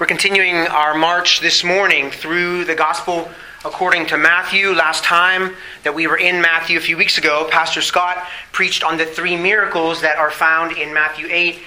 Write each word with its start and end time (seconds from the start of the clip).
We're 0.00 0.06
continuing 0.06 0.56
our 0.56 0.94
march 0.94 1.40
this 1.40 1.62
morning 1.62 2.10
through 2.10 2.64
the 2.64 2.74
gospel 2.74 3.28
according 3.66 4.06
to 4.06 4.16
Matthew. 4.16 4.70
Last 4.70 5.04
time 5.04 5.54
that 5.82 5.94
we 5.94 6.06
were 6.06 6.16
in 6.16 6.40
Matthew 6.40 6.78
a 6.78 6.80
few 6.80 6.96
weeks 6.96 7.18
ago, 7.18 7.46
Pastor 7.50 7.82
Scott 7.82 8.26
preached 8.50 8.82
on 8.82 8.96
the 8.96 9.04
three 9.04 9.36
miracles 9.36 10.00
that 10.00 10.16
are 10.16 10.30
found 10.30 10.74
in 10.74 10.94
Matthew 10.94 11.26
8, 11.28 11.58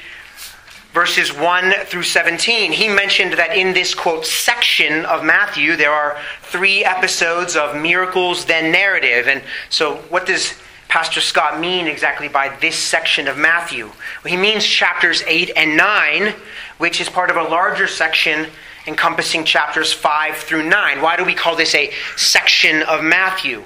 verses 0.93 1.31
1 1.31 1.73
through 1.85 2.01
17. 2.01 2.71
He 2.71 2.87
mentioned 2.89 3.33
that 3.33 3.55
in 3.55 3.71
this 3.71 3.93
quote 3.93 4.25
section 4.25 5.05
of 5.05 5.23
Matthew, 5.23 5.75
there 5.75 5.91
are 5.91 6.17
three 6.41 6.83
episodes 6.83 7.55
of 7.55 7.79
miracles, 7.79 8.45
then 8.45 8.71
narrative. 8.71 9.27
And 9.27 9.43
so, 9.69 9.97
what 10.09 10.25
does 10.25 10.55
Pastor 10.93 11.21
Scott 11.21 11.59
mean 11.59 11.87
exactly 11.87 12.27
by 12.27 12.55
this 12.61 12.75
section 12.75 13.27
of 13.27 13.35
Matthew? 13.35 13.87
Well, 13.87 14.31
he 14.31 14.37
means 14.37 14.63
chapters 14.63 15.23
8 15.25 15.49
and 15.55 15.75
9 15.75 16.35
which 16.77 17.01
is 17.01 17.09
part 17.09 17.31
of 17.31 17.35
a 17.35 17.41
larger 17.41 17.87
section 17.87 18.45
encompassing 18.85 19.43
chapters 19.43 19.91
5 19.91 20.37
through 20.37 20.69
9. 20.69 21.01
Why 21.01 21.17
do 21.17 21.25
we 21.25 21.33
call 21.33 21.55
this 21.55 21.73
a 21.73 21.91
section 22.15 22.83
of 22.83 23.03
Matthew? 23.03 23.63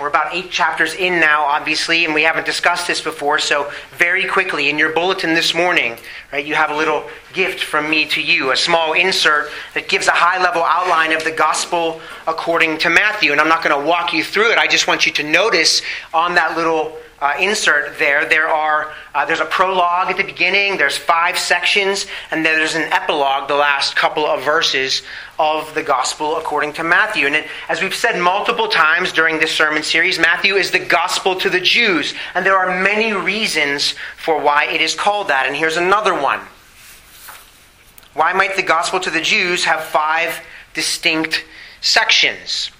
We're 0.00 0.08
about 0.08 0.34
eight 0.34 0.50
chapters 0.50 0.94
in 0.94 1.20
now, 1.20 1.44
obviously, 1.44 2.06
and 2.06 2.14
we 2.14 2.22
haven't 2.22 2.46
discussed 2.46 2.86
this 2.86 3.02
before. 3.02 3.38
So, 3.38 3.70
very 3.98 4.26
quickly, 4.26 4.70
in 4.70 4.78
your 4.78 4.94
bulletin 4.94 5.34
this 5.34 5.52
morning, 5.52 5.98
right, 6.32 6.44
you 6.44 6.54
have 6.54 6.70
a 6.70 6.74
little 6.74 7.06
gift 7.34 7.62
from 7.62 7.90
me 7.90 8.06
to 8.06 8.22
you, 8.22 8.50
a 8.50 8.56
small 8.56 8.94
insert 8.94 9.50
that 9.74 9.90
gives 9.90 10.08
a 10.08 10.12
high 10.12 10.42
level 10.42 10.62
outline 10.62 11.12
of 11.12 11.22
the 11.22 11.30
gospel 11.30 12.00
according 12.26 12.78
to 12.78 12.88
Matthew. 12.88 13.32
And 13.32 13.40
I'm 13.42 13.48
not 13.48 13.62
going 13.62 13.78
to 13.78 13.86
walk 13.86 14.14
you 14.14 14.24
through 14.24 14.52
it. 14.52 14.56
I 14.56 14.66
just 14.66 14.86
want 14.86 15.04
you 15.04 15.12
to 15.12 15.22
notice 15.22 15.82
on 16.14 16.34
that 16.36 16.56
little 16.56 16.96
uh, 17.20 17.34
insert 17.38 17.98
there, 17.98 18.24
there 18.24 18.48
are 18.48 18.92
uh, 19.14 19.24
there's 19.26 19.40
a 19.40 19.44
prologue 19.44 20.10
at 20.10 20.16
the 20.16 20.24
beginning. 20.24 20.78
There's 20.78 20.96
five 20.96 21.38
sections, 21.38 22.06
and 22.30 22.44
there's 22.44 22.74
an 22.74 22.90
epilogue, 22.92 23.48
the 23.48 23.56
last 23.56 23.94
couple 23.94 24.26
of 24.26 24.42
verses 24.42 25.02
of 25.38 25.72
the 25.74 25.82
gospel 25.82 26.36
according 26.36 26.72
to 26.74 26.84
Matthew. 26.84 27.26
And 27.26 27.34
it, 27.34 27.46
as 27.68 27.82
we've 27.82 27.94
said 27.94 28.18
multiple 28.18 28.68
times 28.68 29.12
during 29.12 29.38
this 29.38 29.54
sermon 29.54 29.82
series, 29.82 30.18
Matthew 30.18 30.54
is 30.54 30.70
the 30.70 30.78
gospel 30.78 31.36
to 31.36 31.50
the 31.50 31.60
Jews, 31.60 32.14
and 32.34 32.46
there 32.46 32.56
are 32.56 32.82
many 32.82 33.12
reasons 33.12 33.94
for 34.16 34.40
why 34.40 34.64
it 34.66 34.80
is 34.80 34.94
called 34.94 35.28
that. 35.28 35.46
And 35.46 35.54
here's 35.54 35.76
another 35.76 36.14
one. 36.14 36.40
Why 38.14 38.32
might 38.32 38.56
the 38.56 38.62
gospel 38.62 38.98
to 39.00 39.10
the 39.10 39.20
Jews 39.20 39.64
have 39.64 39.84
five 39.84 40.40
distinct 40.74 41.44
sections? 41.80 42.70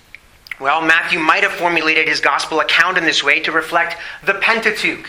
Well, 0.61 0.83
Matthew 0.83 1.19
might 1.19 1.43
have 1.43 1.53
formulated 1.53 2.07
his 2.07 2.21
gospel 2.21 2.61
account 2.61 2.99
in 2.99 3.05
this 3.05 3.25
way 3.25 3.41
to 3.41 3.51
reflect 3.51 3.97
the 4.23 4.35
Pentateuch, 4.35 5.09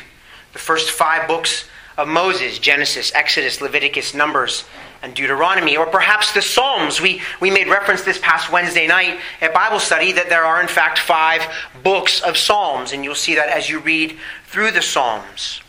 the 0.53 0.59
first 0.59 0.91
five 0.91 1.27
books 1.27 1.65
of 1.97 2.07
Moses 2.07 2.57
Genesis, 2.57 3.11
Exodus, 3.13 3.59
Leviticus, 3.59 4.13
Numbers, 4.13 4.63
and 5.01 5.13
Deuteronomy, 5.13 5.75
or 5.75 5.85
perhaps 5.87 6.33
the 6.33 6.41
Psalms. 6.41 7.01
We, 7.01 7.21
we 7.41 7.51
made 7.51 7.67
reference 7.67 8.03
this 8.03 8.17
past 8.17 8.49
Wednesday 8.49 8.87
night 8.87 9.19
at 9.41 9.53
Bible 9.53 9.79
study 9.79 10.13
that 10.13 10.29
there 10.29 10.45
are, 10.45 10.61
in 10.61 10.69
fact, 10.69 10.99
five 10.99 11.45
books 11.83 12.21
of 12.21 12.37
Psalms, 12.37 12.93
and 12.93 13.03
you'll 13.03 13.13
see 13.15 13.35
that 13.35 13.49
as 13.49 13.69
you 13.69 13.79
read 13.79 14.17
through 14.45 14.71
the 14.71 14.81
Psalms. 14.81 15.61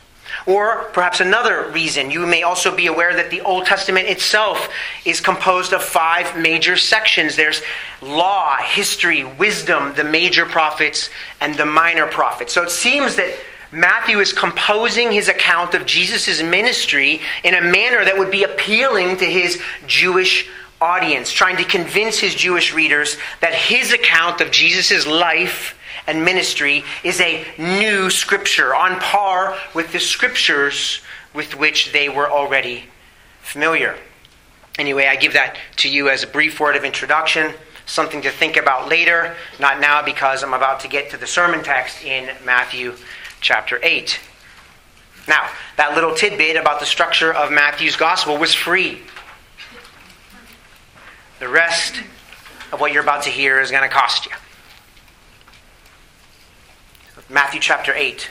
Or 0.46 0.84
perhaps 0.92 1.20
another 1.20 1.70
reason, 1.70 2.10
you 2.10 2.26
may 2.26 2.42
also 2.42 2.74
be 2.74 2.86
aware 2.86 3.14
that 3.14 3.30
the 3.30 3.40
Old 3.42 3.66
Testament 3.66 4.08
itself 4.08 4.68
is 5.04 5.20
composed 5.20 5.72
of 5.72 5.82
five 5.82 6.36
major 6.36 6.76
sections. 6.76 7.36
There's 7.36 7.62
law, 8.00 8.56
history, 8.56 9.24
wisdom, 9.24 9.94
the 9.94 10.04
major 10.04 10.46
prophets, 10.46 11.10
and 11.40 11.54
the 11.54 11.66
minor 11.66 12.06
prophets. 12.06 12.52
So 12.52 12.62
it 12.62 12.70
seems 12.70 13.16
that 13.16 13.34
Matthew 13.72 14.20
is 14.20 14.32
composing 14.32 15.12
his 15.12 15.28
account 15.28 15.74
of 15.74 15.86
Jesus' 15.86 16.42
ministry 16.42 17.22
in 17.42 17.54
a 17.54 17.60
manner 17.62 18.04
that 18.04 18.18
would 18.18 18.30
be 18.30 18.42
appealing 18.42 19.16
to 19.16 19.24
his 19.24 19.62
Jewish 19.86 20.48
audience, 20.80 21.30
trying 21.32 21.56
to 21.56 21.64
convince 21.64 22.18
his 22.18 22.34
Jewish 22.34 22.74
readers 22.74 23.16
that 23.40 23.54
his 23.54 23.92
account 23.92 24.40
of 24.40 24.50
Jesus' 24.50 25.06
life 25.06 25.78
and 26.06 26.24
ministry 26.24 26.84
is 27.04 27.20
a 27.20 27.44
new 27.58 28.10
scripture, 28.10 28.74
on 28.74 28.98
par 29.00 29.56
with 29.74 29.92
the 29.92 30.00
scriptures 30.00 31.00
with 31.34 31.56
which 31.56 31.92
they 31.92 32.08
were 32.08 32.30
already 32.30 32.84
familiar. 33.42 33.96
Anyway, 34.78 35.06
I 35.06 35.16
give 35.16 35.34
that 35.34 35.56
to 35.76 35.88
you 35.88 36.08
as 36.08 36.22
a 36.22 36.26
brief 36.26 36.58
word 36.58 36.76
of 36.76 36.84
introduction, 36.84 37.52
something 37.86 38.22
to 38.22 38.30
think 38.30 38.56
about 38.56 38.88
later, 38.88 39.34
not 39.60 39.80
now 39.80 40.02
because 40.02 40.42
I'm 40.42 40.54
about 40.54 40.80
to 40.80 40.88
get 40.88 41.10
to 41.10 41.16
the 41.16 41.26
sermon 41.26 41.62
text 41.62 42.04
in 42.04 42.30
Matthew 42.44 42.94
chapter 43.40 43.78
8. 43.82 44.18
Now, 45.28 45.48
that 45.76 45.94
little 45.94 46.14
tidbit 46.14 46.56
about 46.56 46.80
the 46.80 46.86
structure 46.86 47.32
of 47.32 47.52
Matthew's 47.52 47.96
gospel 47.96 48.38
was 48.38 48.54
free. 48.54 49.02
The 51.38 51.48
rest 51.48 51.96
of 52.72 52.80
what 52.80 52.92
you're 52.92 53.02
about 53.02 53.24
to 53.24 53.30
hear 53.30 53.60
is 53.60 53.70
going 53.70 53.82
to 53.82 53.94
cost 53.94 54.26
you. 54.26 54.32
Matthew 57.32 57.60
chapter 57.60 57.94
8, 57.94 58.28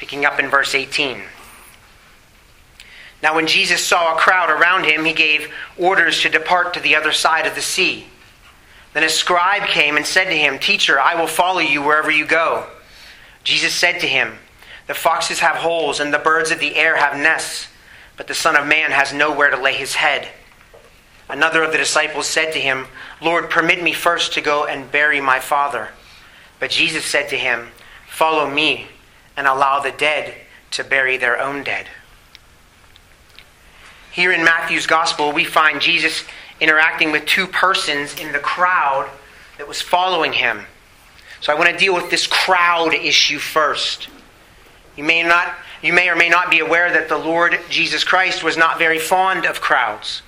picking 0.00 0.24
up 0.24 0.40
in 0.40 0.50
verse 0.50 0.74
18. 0.74 1.22
Now, 3.22 3.36
when 3.36 3.46
Jesus 3.46 3.84
saw 3.84 4.16
a 4.16 4.18
crowd 4.18 4.50
around 4.50 4.86
him, 4.86 5.04
he 5.04 5.12
gave 5.12 5.52
orders 5.76 6.20
to 6.22 6.28
depart 6.28 6.74
to 6.74 6.80
the 6.80 6.96
other 6.96 7.12
side 7.12 7.46
of 7.46 7.54
the 7.54 7.62
sea. 7.62 8.08
Then 8.92 9.04
a 9.04 9.08
scribe 9.08 9.68
came 9.68 9.96
and 9.96 10.04
said 10.04 10.24
to 10.24 10.36
him, 10.36 10.58
Teacher, 10.58 10.98
I 10.98 11.14
will 11.14 11.28
follow 11.28 11.60
you 11.60 11.80
wherever 11.80 12.10
you 12.10 12.26
go. 12.26 12.66
Jesus 13.44 13.72
said 13.72 14.00
to 14.00 14.08
him, 14.08 14.40
The 14.88 14.94
foxes 14.94 15.38
have 15.38 15.56
holes, 15.56 16.00
and 16.00 16.12
the 16.12 16.18
birds 16.18 16.50
of 16.50 16.58
the 16.58 16.74
air 16.74 16.96
have 16.96 17.16
nests, 17.16 17.68
but 18.16 18.26
the 18.26 18.34
Son 18.34 18.56
of 18.56 18.66
Man 18.66 18.90
has 18.90 19.12
nowhere 19.12 19.50
to 19.50 19.62
lay 19.62 19.74
his 19.74 19.94
head. 19.94 20.26
Another 21.28 21.62
of 21.62 21.70
the 21.70 21.78
disciples 21.78 22.26
said 22.26 22.52
to 22.54 22.58
him, 22.58 22.88
Lord, 23.22 23.48
permit 23.48 23.80
me 23.80 23.92
first 23.92 24.32
to 24.32 24.40
go 24.40 24.64
and 24.64 24.90
bury 24.90 25.20
my 25.20 25.38
father. 25.38 25.90
But 26.60 26.70
Jesus 26.70 27.04
said 27.04 27.28
to 27.30 27.36
him, 27.36 27.68
Follow 28.08 28.50
me 28.50 28.86
and 29.36 29.46
allow 29.46 29.80
the 29.80 29.92
dead 29.92 30.34
to 30.72 30.84
bury 30.84 31.16
their 31.16 31.40
own 31.40 31.62
dead. 31.62 31.86
Here 34.12 34.32
in 34.32 34.44
Matthew's 34.44 34.86
gospel, 34.86 35.32
we 35.32 35.44
find 35.44 35.80
Jesus 35.80 36.24
interacting 36.60 37.12
with 37.12 37.24
two 37.24 37.46
persons 37.46 38.18
in 38.18 38.32
the 38.32 38.38
crowd 38.38 39.08
that 39.58 39.68
was 39.68 39.80
following 39.80 40.32
him. 40.32 40.66
So 41.40 41.52
I 41.52 41.56
want 41.56 41.70
to 41.70 41.76
deal 41.76 41.94
with 41.94 42.10
this 42.10 42.26
crowd 42.26 42.94
issue 42.94 43.38
first. 43.38 44.08
You 44.96 45.04
may 45.04 45.22
not 45.22 45.54
you 45.80 45.92
may 45.92 46.08
or 46.08 46.16
may 46.16 46.28
not 46.28 46.50
be 46.50 46.58
aware 46.58 46.90
that 46.92 47.08
the 47.08 47.16
Lord 47.16 47.58
Jesus 47.70 48.02
Christ 48.02 48.42
was 48.42 48.56
not 48.56 48.78
very 48.78 48.98
fond 48.98 49.46
of 49.46 49.60
crowds. 49.60 50.22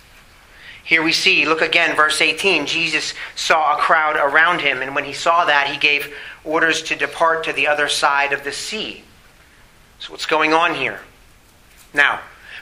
Here 0.91 1.05
we 1.05 1.13
see, 1.13 1.47
look 1.47 1.61
again, 1.63 1.95
verse 1.95 2.21
18. 2.21 2.67
Jesus 2.67 3.15
saw 3.37 3.77
a 3.77 3.81
crowd 3.81 4.17
around 4.17 4.61
him, 4.61 4.83
and 4.83 4.93
when 4.93 5.05
he 5.05 5.13
saw 5.13 5.45
that, 5.45 5.69
he 5.69 5.79
gave 5.79 6.13
orders 6.43 6.83
to 6.83 6.97
depart 6.97 7.45
to 7.45 7.53
the 7.53 7.69
other 7.69 7.87
side 7.87 8.33
of 8.33 8.43
the 8.43 8.51
sea. 8.51 9.05
So, 10.01 10.11
what's 10.11 10.27
going 10.27 10.53
on 10.53 10.75
here? 10.75 10.99
Now, 11.95 12.19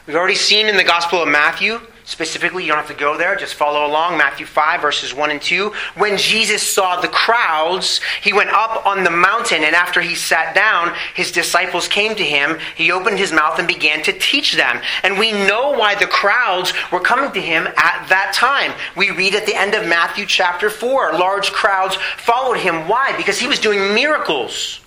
we've 0.06 0.14
already 0.14 0.34
seen 0.34 0.66
in 0.66 0.76
the 0.76 0.84
Gospel 0.84 1.22
of 1.22 1.28
Matthew 1.28 1.80
Specifically, 2.08 2.64
you 2.64 2.70
don't 2.70 2.78
have 2.78 2.88
to 2.88 2.94
go 2.94 3.18
there, 3.18 3.36
just 3.36 3.52
follow 3.52 3.86
along. 3.86 4.16
Matthew 4.16 4.46
5, 4.46 4.80
verses 4.80 5.12
1 5.12 5.30
and 5.30 5.42
2. 5.42 5.74
When 5.94 6.16
Jesus 6.16 6.62
saw 6.62 7.02
the 7.02 7.08
crowds, 7.08 8.00
he 8.22 8.32
went 8.32 8.48
up 8.48 8.86
on 8.86 9.04
the 9.04 9.10
mountain, 9.10 9.62
and 9.62 9.76
after 9.76 10.00
he 10.00 10.14
sat 10.14 10.54
down, 10.54 10.94
his 11.14 11.30
disciples 11.30 11.86
came 11.86 12.14
to 12.14 12.24
him. 12.24 12.58
He 12.76 12.90
opened 12.90 13.18
his 13.18 13.30
mouth 13.30 13.58
and 13.58 13.68
began 13.68 14.02
to 14.04 14.18
teach 14.18 14.54
them. 14.54 14.80
And 15.02 15.18
we 15.18 15.32
know 15.32 15.72
why 15.72 15.96
the 15.96 16.06
crowds 16.06 16.72
were 16.90 16.98
coming 16.98 17.30
to 17.32 17.42
him 17.42 17.66
at 17.76 18.06
that 18.08 18.32
time. 18.34 18.72
We 18.96 19.10
read 19.10 19.34
at 19.34 19.44
the 19.44 19.54
end 19.54 19.74
of 19.74 19.86
Matthew 19.86 20.24
chapter 20.24 20.70
4 20.70 21.12
large 21.12 21.52
crowds 21.52 21.96
followed 22.16 22.56
him. 22.56 22.88
Why? 22.88 23.14
Because 23.18 23.38
he 23.38 23.46
was 23.46 23.58
doing 23.60 23.94
miracles 23.94 24.80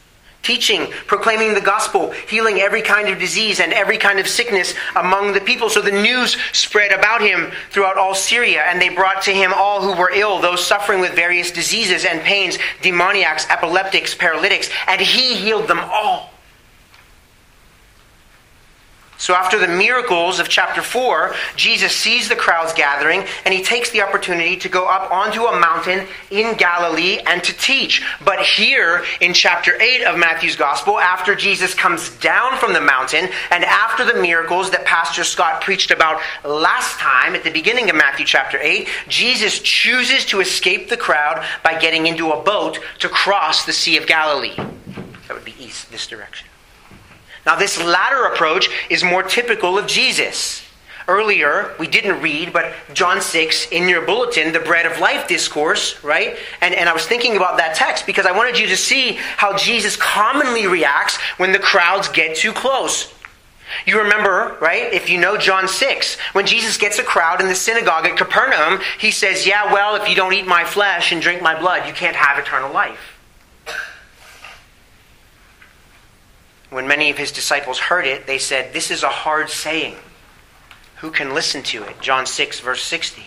teaching, 0.43 0.87
proclaiming 1.07 1.53
the 1.53 1.61
gospel, 1.61 2.11
healing 2.11 2.59
every 2.59 2.81
kind 2.81 3.09
of 3.09 3.19
disease 3.19 3.59
and 3.59 3.73
every 3.73 3.97
kind 3.97 4.19
of 4.19 4.27
sickness 4.27 4.73
among 4.95 5.33
the 5.33 5.41
people. 5.41 5.69
So 5.69 5.81
the 5.81 5.91
news 5.91 6.37
spread 6.51 6.91
about 6.91 7.21
him 7.21 7.51
throughout 7.69 7.97
all 7.97 8.15
Syria, 8.15 8.63
and 8.67 8.81
they 8.81 8.89
brought 8.89 9.21
to 9.23 9.31
him 9.31 9.53
all 9.55 9.81
who 9.81 9.99
were 9.99 10.11
ill, 10.11 10.39
those 10.39 10.65
suffering 10.65 10.99
with 10.99 11.13
various 11.13 11.51
diseases 11.51 12.05
and 12.05 12.21
pains, 12.21 12.57
demoniacs, 12.81 13.47
epileptics, 13.49 14.15
paralytics, 14.15 14.69
and 14.87 15.01
he 15.01 15.35
healed 15.35 15.67
them 15.67 15.79
all. 15.79 16.31
So, 19.21 19.35
after 19.35 19.59
the 19.59 19.67
miracles 19.67 20.39
of 20.39 20.49
chapter 20.49 20.81
4, 20.81 21.35
Jesus 21.55 21.95
sees 21.95 22.27
the 22.27 22.35
crowds 22.35 22.73
gathering 22.73 23.23
and 23.45 23.53
he 23.53 23.61
takes 23.61 23.91
the 23.91 24.01
opportunity 24.01 24.57
to 24.57 24.67
go 24.67 24.87
up 24.87 25.11
onto 25.11 25.43
a 25.43 25.59
mountain 25.59 26.07
in 26.31 26.57
Galilee 26.57 27.19
and 27.27 27.43
to 27.43 27.53
teach. 27.53 28.03
But 28.25 28.41
here 28.41 29.03
in 29.19 29.35
chapter 29.35 29.79
8 29.79 30.05
of 30.05 30.17
Matthew's 30.17 30.55
Gospel, 30.55 30.97
after 30.97 31.35
Jesus 31.35 31.75
comes 31.75 32.09
down 32.17 32.57
from 32.57 32.73
the 32.73 32.81
mountain 32.81 33.29
and 33.51 33.63
after 33.63 34.03
the 34.03 34.19
miracles 34.19 34.71
that 34.71 34.85
Pastor 34.85 35.23
Scott 35.23 35.61
preached 35.61 35.91
about 35.91 36.19
last 36.43 36.97
time 36.97 37.35
at 37.35 37.43
the 37.43 37.51
beginning 37.51 37.91
of 37.91 37.95
Matthew 37.95 38.25
chapter 38.25 38.57
8, 38.59 38.87
Jesus 39.07 39.59
chooses 39.59 40.25
to 40.25 40.39
escape 40.39 40.89
the 40.89 40.97
crowd 40.97 41.45
by 41.63 41.79
getting 41.79 42.07
into 42.07 42.31
a 42.31 42.41
boat 42.41 42.79
to 42.97 43.07
cross 43.07 43.67
the 43.67 43.73
Sea 43.73 43.97
of 43.97 44.07
Galilee. 44.07 44.55
That 45.27 45.35
would 45.35 45.45
be 45.45 45.53
east, 45.59 45.91
this 45.91 46.07
direction. 46.07 46.47
Now, 47.45 47.55
this 47.55 47.81
latter 47.81 48.25
approach 48.25 48.69
is 48.89 49.03
more 49.03 49.23
typical 49.23 49.77
of 49.77 49.87
Jesus. 49.87 50.63
earlier, 51.07 51.73
we 51.79 51.87
didn't 51.87 52.21
read, 52.21 52.53
but 52.53 52.73
John 52.93 53.19
6 53.19 53.69
in 53.71 53.89
your 53.89 54.05
bulletin, 54.05 54.53
the 54.53 54.59
bread 54.59 54.85
of 54.85 54.99
life 54.99 55.27
discourse, 55.27 56.01
right? 56.03 56.37
And, 56.61 56.73
and 56.75 56.87
I 56.87 56.93
was 56.93 57.05
thinking 57.05 57.35
about 57.35 57.57
that 57.57 57.75
text 57.75 58.05
because 58.05 58.25
I 58.25 58.31
wanted 58.31 58.57
you 58.57 58.67
to 58.67 58.77
see 58.77 59.13
how 59.35 59.57
Jesus 59.57 59.97
commonly 59.97 60.67
reacts 60.67 61.17
when 61.37 61.51
the 61.51 61.59
crowds 61.59 62.07
get 62.07 62.37
too 62.37 62.53
close. 62.53 63.11
You 63.85 63.99
remember, 63.99 64.57
right? 64.61 64.93
If 64.93 65.09
you 65.09 65.17
know 65.17 65.37
John 65.37 65.67
6, 65.67 66.17
when 66.33 66.45
Jesus 66.45 66.77
gets 66.77 66.99
a 66.99 67.03
crowd 67.03 67.41
in 67.41 67.47
the 67.47 67.55
synagogue 67.55 68.05
at 68.05 68.17
Capernaum, 68.17 68.79
he 68.99 69.11
says, 69.11 69.47
Yeah, 69.47 69.71
well, 69.73 69.95
if 69.95 70.07
you 70.07 70.15
don't 70.15 70.33
eat 70.33 70.47
my 70.47 70.63
flesh 70.63 71.11
and 71.11 71.21
drink 71.21 71.41
my 71.41 71.59
blood, 71.59 71.87
you 71.87 71.93
can't 71.93 72.15
have 72.15 72.37
eternal 72.37 72.71
life. 72.71 73.10
When 76.71 76.87
many 76.87 77.09
of 77.09 77.17
his 77.17 77.33
disciples 77.33 77.77
heard 77.77 78.07
it, 78.07 78.25
they 78.25 78.37
said, 78.37 78.73
This 78.73 78.91
is 78.91 79.03
a 79.03 79.09
hard 79.09 79.49
saying. 79.49 79.97
Who 80.97 81.11
can 81.11 81.33
listen 81.33 81.63
to 81.63 81.83
it? 81.83 81.99
John 81.99 82.25
6, 82.25 82.61
verse 82.61 82.81
60. 82.81 83.23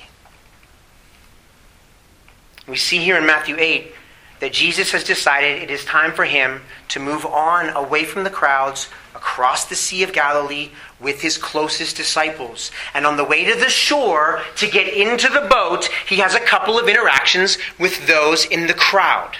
We 2.66 2.76
see 2.76 2.98
here 2.98 3.18
in 3.18 3.26
Matthew 3.26 3.56
8 3.58 3.92
that 4.40 4.54
Jesus 4.54 4.92
has 4.92 5.04
decided 5.04 5.62
it 5.62 5.70
is 5.70 5.84
time 5.84 6.12
for 6.12 6.24
him 6.24 6.62
to 6.88 7.00
move 7.00 7.26
on 7.26 7.68
away 7.70 8.04
from 8.04 8.24
the 8.24 8.30
crowds 8.30 8.88
across 9.14 9.66
the 9.66 9.74
Sea 9.74 10.02
of 10.02 10.14
Galilee 10.14 10.70
with 10.98 11.20
his 11.20 11.36
closest 11.36 11.96
disciples. 11.96 12.70
And 12.94 13.06
on 13.06 13.18
the 13.18 13.24
way 13.24 13.44
to 13.44 13.58
the 13.60 13.68
shore 13.68 14.40
to 14.56 14.66
get 14.66 14.88
into 14.88 15.28
the 15.28 15.46
boat, 15.50 15.90
he 16.08 16.16
has 16.16 16.34
a 16.34 16.40
couple 16.40 16.78
of 16.78 16.88
interactions 16.88 17.58
with 17.78 18.06
those 18.06 18.46
in 18.46 18.66
the 18.66 18.74
crowd. 18.74 19.36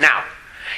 Now, 0.00 0.24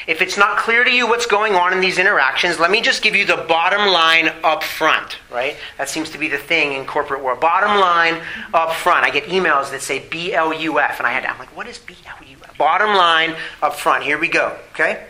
if 0.06 0.20
it's 0.20 0.36
not 0.36 0.58
clear 0.58 0.84
to 0.84 0.90
you 0.90 1.06
what's 1.06 1.26
going 1.26 1.54
on 1.54 1.72
in 1.72 1.80
these 1.80 1.98
interactions, 1.98 2.58
let 2.58 2.70
me 2.70 2.80
just 2.80 3.02
give 3.02 3.14
you 3.14 3.24
the 3.24 3.44
bottom 3.48 3.92
line 3.92 4.32
up 4.42 4.62
front, 4.62 5.18
right? 5.30 5.56
That 5.78 5.88
seems 5.88 6.10
to 6.10 6.18
be 6.18 6.28
the 6.28 6.38
thing 6.38 6.72
in 6.72 6.86
corporate 6.86 7.22
world. 7.22 7.40
Bottom 7.40 7.80
line 7.80 8.22
up 8.52 8.72
front. 8.72 9.04
I 9.04 9.10
get 9.10 9.24
emails 9.24 9.70
that 9.70 9.82
say 9.82 10.00
BLUF, 10.00 10.98
and 10.98 11.06
I 11.06 11.12
had 11.12 11.22
to, 11.22 11.30
I'm 11.30 11.38
like, 11.38 11.56
what 11.56 11.66
is 11.66 11.78
BLUF? 11.78 12.56
Bottom 12.56 12.94
line 12.94 13.34
up 13.62 13.74
front. 13.74 14.04
Here 14.04 14.18
we 14.18 14.28
go, 14.28 14.56
okay? 14.72 15.06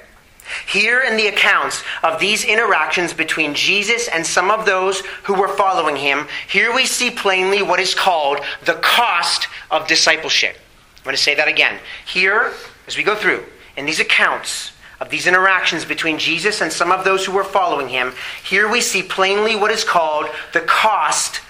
Here 0.66 1.00
in 1.00 1.16
the 1.16 1.26
accounts 1.26 1.82
of 2.02 2.20
these 2.20 2.44
interactions 2.44 3.12
between 3.12 3.54
Jesus 3.54 4.08
and 4.08 4.26
some 4.26 4.50
of 4.50 4.66
those 4.66 5.00
who 5.24 5.34
were 5.34 5.48
following 5.48 5.96
him, 5.96 6.26
here 6.48 6.74
we 6.74 6.86
see 6.86 7.10
plainly 7.10 7.62
what 7.62 7.80
is 7.80 7.94
called 7.94 8.40
the 8.64 8.74
cost 8.74 9.48
of 9.70 9.86
discipleship. 9.86 10.56
I'm 10.98 11.04
going 11.04 11.16
to 11.16 11.22
say 11.22 11.34
that 11.34 11.48
again. 11.48 11.78
Here, 12.06 12.52
as 12.86 12.96
we 12.96 13.02
go 13.02 13.14
through, 13.14 13.44
in 13.76 13.86
these 13.86 14.00
accounts, 14.00 14.72
of 15.00 15.10
these 15.10 15.26
interactions 15.26 15.84
between 15.84 16.18
Jesus 16.18 16.60
and 16.60 16.72
some 16.72 16.92
of 16.92 17.04
those 17.04 17.26
who 17.26 17.32
were 17.32 17.44
following 17.44 17.88
him, 17.88 18.12
here 18.44 18.70
we 18.70 18.80
see 18.80 19.02
plainly 19.02 19.56
what 19.56 19.70
is 19.70 19.84
called 19.84 20.26
the 20.52 20.60
cost 20.60 21.40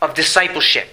of 0.00 0.14
discipleship. 0.14 0.88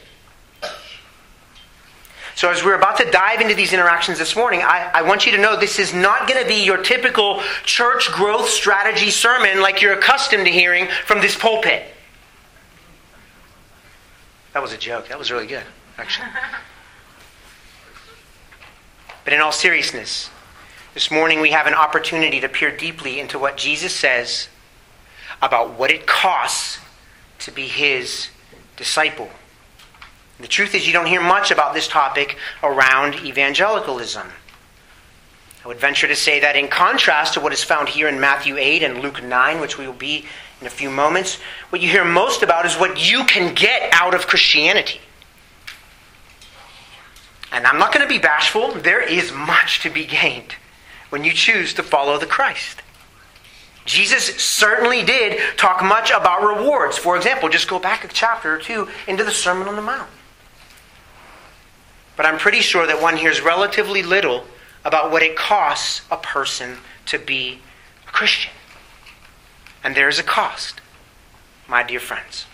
So, 2.35 2.49
as 2.49 2.63
we're 2.63 2.75
about 2.75 2.95
to 2.99 3.11
dive 3.11 3.41
into 3.41 3.53
these 3.53 3.73
interactions 3.73 4.17
this 4.17 4.33
morning, 4.33 4.61
I, 4.61 4.89
I 4.93 5.01
want 5.01 5.25
you 5.25 5.33
to 5.33 5.37
know 5.37 5.59
this 5.59 5.77
is 5.77 5.93
not 5.93 6.25
going 6.25 6.41
to 6.41 6.47
be 6.47 6.63
your 6.63 6.77
typical 6.77 7.41
church 7.65 8.09
growth 8.13 8.47
strategy 8.47 9.09
sermon 9.09 9.59
like 9.59 9.81
you're 9.81 9.91
accustomed 9.91 10.45
to 10.45 10.51
hearing 10.51 10.87
from 11.05 11.19
this 11.19 11.35
pulpit. 11.35 11.83
That 14.53 14.61
was 14.61 14.71
a 14.71 14.77
joke. 14.77 15.09
That 15.09 15.19
was 15.19 15.31
really 15.31 15.47
good, 15.47 15.63
actually. 15.97 16.29
But 19.25 19.33
in 19.33 19.41
all 19.41 19.51
seriousness, 19.51 20.29
this 20.93 21.11
morning 21.11 21.39
we 21.39 21.51
have 21.51 21.67
an 21.67 21.73
opportunity 21.73 22.39
to 22.39 22.49
peer 22.49 22.75
deeply 22.75 23.19
into 23.19 23.37
what 23.37 23.57
Jesus 23.57 23.95
says 23.95 24.49
about 25.41 25.77
what 25.77 25.91
it 25.91 26.07
costs 26.07 26.79
to 27.39 27.51
be 27.51 27.67
his 27.67 28.29
disciple. 28.75 29.29
The 30.39 30.47
truth 30.47 30.73
is, 30.73 30.87
you 30.87 30.93
don't 30.93 31.05
hear 31.05 31.21
much 31.21 31.51
about 31.51 31.73
this 31.73 31.87
topic 31.87 32.37
around 32.63 33.15
evangelicalism. 33.15 34.27
I 35.63 35.67
would 35.67 35.79
venture 35.79 36.07
to 36.07 36.15
say 36.15 36.39
that, 36.39 36.55
in 36.55 36.69
contrast 36.69 37.33
to 37.33 37.41
what 37.41 37.51
is 37.51 37.63
found 37.63 37.89
here 37.89 38.07
in 38.07 38.19
Matthew 38.19 38.57
8 38.57 38.81
and 38.81 39.01
Luke 39.01 39.21
9, 39.21 39.59
which 39.59 39.77
we 39.77 39.85
will 39.85 39.93
be 39.93 40.25
in 40.61 40.67
a 40.67 40.69
few 40.69 40.89
moments, 40.89 41.35
what 41.69 41.81
you 41.81 41.89
hear 41.89 42.05
most 42.05 42.41
about 42.41 42.65
is 42.65 42.75
what 42.75 43.11
you 43.11 43.25
can 43.25 43.53
get 43.53 43.89
out 43.93 44.13
of 44.13 44.27
Christianity. 44.27 45.01
And 47.51 47.67
I'm 47.67 47.77
not 47.77 47.93
going 47.93 48.07
to 48.07 48.13
be 48.13 48.19
bashful, 48.19 48.71
there 48.71 49.01
is 49.01 49.33
much 49.33 49.81
to 49.81 49.89
be 49.89 50.05
gained 50.05 50.55
when 51.09 51.23
you 51.23 51.31
choose 51.31 51.73
to 51.75 51.83
follow 51.83 52.17
the 52.17 52.25
Christ. 52.25 52.81
Jesus 53.85 54.35
certainly 54.35 55.03
did 55.03 55.39
talk 55.57 55.83
much 55.83 56.11
about 56.11 56.43
rewards. 56.43 56.97
For 56.97 57.17
example, 57.17 57.49
just 57.49 57.67
go 57.67 57.79
back 57.79 58.03
a 58.03 58.07
chapter 58.07 58.53
or 58.53 58.59
two 58.59 58.87
into 59.07 59.23
the 59.23 59.31
Sermon 59.31 59.67
on 59.67 59.75
the 59.75 59.81
Mount. 59.81 60.09
But 62.15 62.25
I'm 62.25 62.37
pretty 62.37 62.61
sure 62.61 62.85
that 62.85 63.01
one 63.01 63.17
hears 63.17 63.41
relatively 63.41 64.03
little 64.03 64.43
about 64.85 65.11
what 65.11 65.23
it 65.23 65.35
costs 65.35 66.01
a 66.11 66.17
person 66.17 66.77
to 67.07 67.17
be 67.17 67.59
a 68.07 68.11
Christian. 68.11 68.51
And 69.83 69.95
there 69.95 70.09
is 70.09 70.19
a 70.19 70.23
cost, 70.23 70.81
my 71.67 71.81
dear 71.81 71.99
friends. 71.99 72.45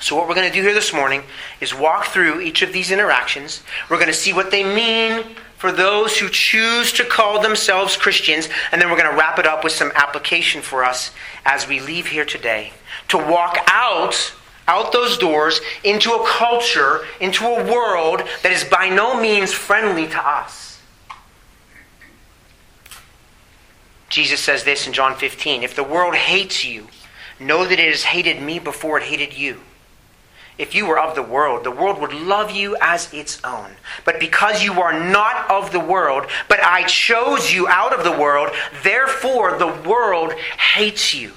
So, 0.00 0.16
what 0.16 0.28
we're 0.28 0.34
going 0.34 0.48
to 0.48 0.54
do 0.54 0.62
here 0.62 0.74
this 0.74 0.92
morning 0.92 1.22
is 1.60 1.74
walk 1.74 2.06
through 2.06 2.40
each 2.40 2.62
of 2.62 2.72
these 2.72 2.90
interactions. 2.90 3.62
We're 3.88 3.96
going 3.96 4.08
to 4.08 4.14
see 4.14 4.32
what 4.32 4.50
they 4.50 4.62
mean 4.62 5.34
for 5.64 5.72
those 5.72 6.18
who 6.18 6.28
choose 6.28 6.92
to 6.92 7.02
call 7.02 7.40
themselves 7.40 7.96
Christians. 7.96 8.50
And 8.70 8.82
then 8.82 8.90
we're 8.90 8.98
going 8.98 9.10
to 9.10 9.16
wrap 9.16 9.38
it 9.38 9.46
up 9.46 9.64
with 9.64 9.72
some 9.72 9.92
application 9.94 10.60
for 10.60 10.84
us 10.84 11.10
as 11.46 11.66
we 11.66 11.80
leave 11.80 12.08
here 12.08 12.26
today 12.26 12.74
to 13.08 13.16
walk 13.16 13.56
out 13.68 14.34
out 14.68 14.92
those 14.92 15.16
doors 15.16 15.62
into 15.82 16.10
a 16.12 16.28
culture, 16.28 17.06
into 17.18 17.46
a 17.46 17.64
world 17.64 18.20
that 18.42 18.52
is 18.52 18.62
by 18.64 18.90
no 18.90 19.18
means 19.18 19.54
friendly 19.54 20.06
to 20.06 20.18
us. 20.18 20.82
Jesus 24.10 24.40
says 24.40 24.64
this 24.64 24.86
in 24.86 24.92
John 24.92 25.16
15 25.16 25.62
If 25.62 25.74
the 25.74 25.82
world 25.82 26.14
hates 26.14 26.62
you, 26.66 26.88
know 27.40 27.64
that 27.64 27.78
it 27.78 27.88
has 27.90 28.02
hated 28.02 28.42
me 28.42 28.58
before 28.58 28.98
it 28.98 29.04
hated 29.04 29.32
you. 29.32 29.62
If 30.56 30.74
you 30.74 30.86
were 30.86 30.98
of 30.98 31.16
the 31.16 31.22
world, 31.22 31.64
the 31.64 31.70
world 31.70 32.00
would 32.00 32.12
love 32.12 32.52
you 32.52 32.76
as 32.80 33.12
its 33.12 33.42
own. 33.42 33.72
But 34.04 34.20
because 34.20 34.62
you 34.62 34.80
are 34.80 34.92
not 34.92 35.50
of 35.50 35.72
the 35.72 35.80
world, 35.80 36.26
but 36.48 36.62
I 36.62 36.84
chose 36.84 37.52
you 37.52 37.66
out 37.66 37.92
of 37.92 38.04
the 38.04 38.12
world, 38.12 38.50
therefore 38.82 39.58
the 39.58 39.74
world 39.88 40.32
hates 40.32 41.12
you. 41.12 41.32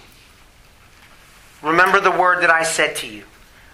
Remember 1.63 1.99
the 1.99 2.11
word 2.11 2.43
that 2.43 2.51
I 2.51 2.61
said 2.61 2.95
to 2.97 3.07
you 3.07 3.23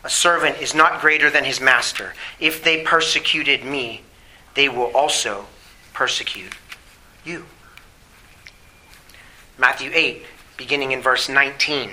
A 0.06 0.10
servant 0.10 0.62
is 0.62 0.74
not 0.74 1.02
greater 1.02 1.30
than 1.30 1.44
his 1.44 1.60
master. 1.60 2.14
If 2.40 2.64
they 2.64 2.84
persecuted 2.84 3.66
me, 3.66 4.02
they 4.54 4.70
will 4.70 4.92
also 4.96 5.48
persecute 5.94 6.56
you. 7.26 7.46
Matthew 9.58 9.92
8, 9.94 10.26
beginning 10.58 10.94
in 10.94 11.02
verse 11.02 11.28
19. 11.28 11.92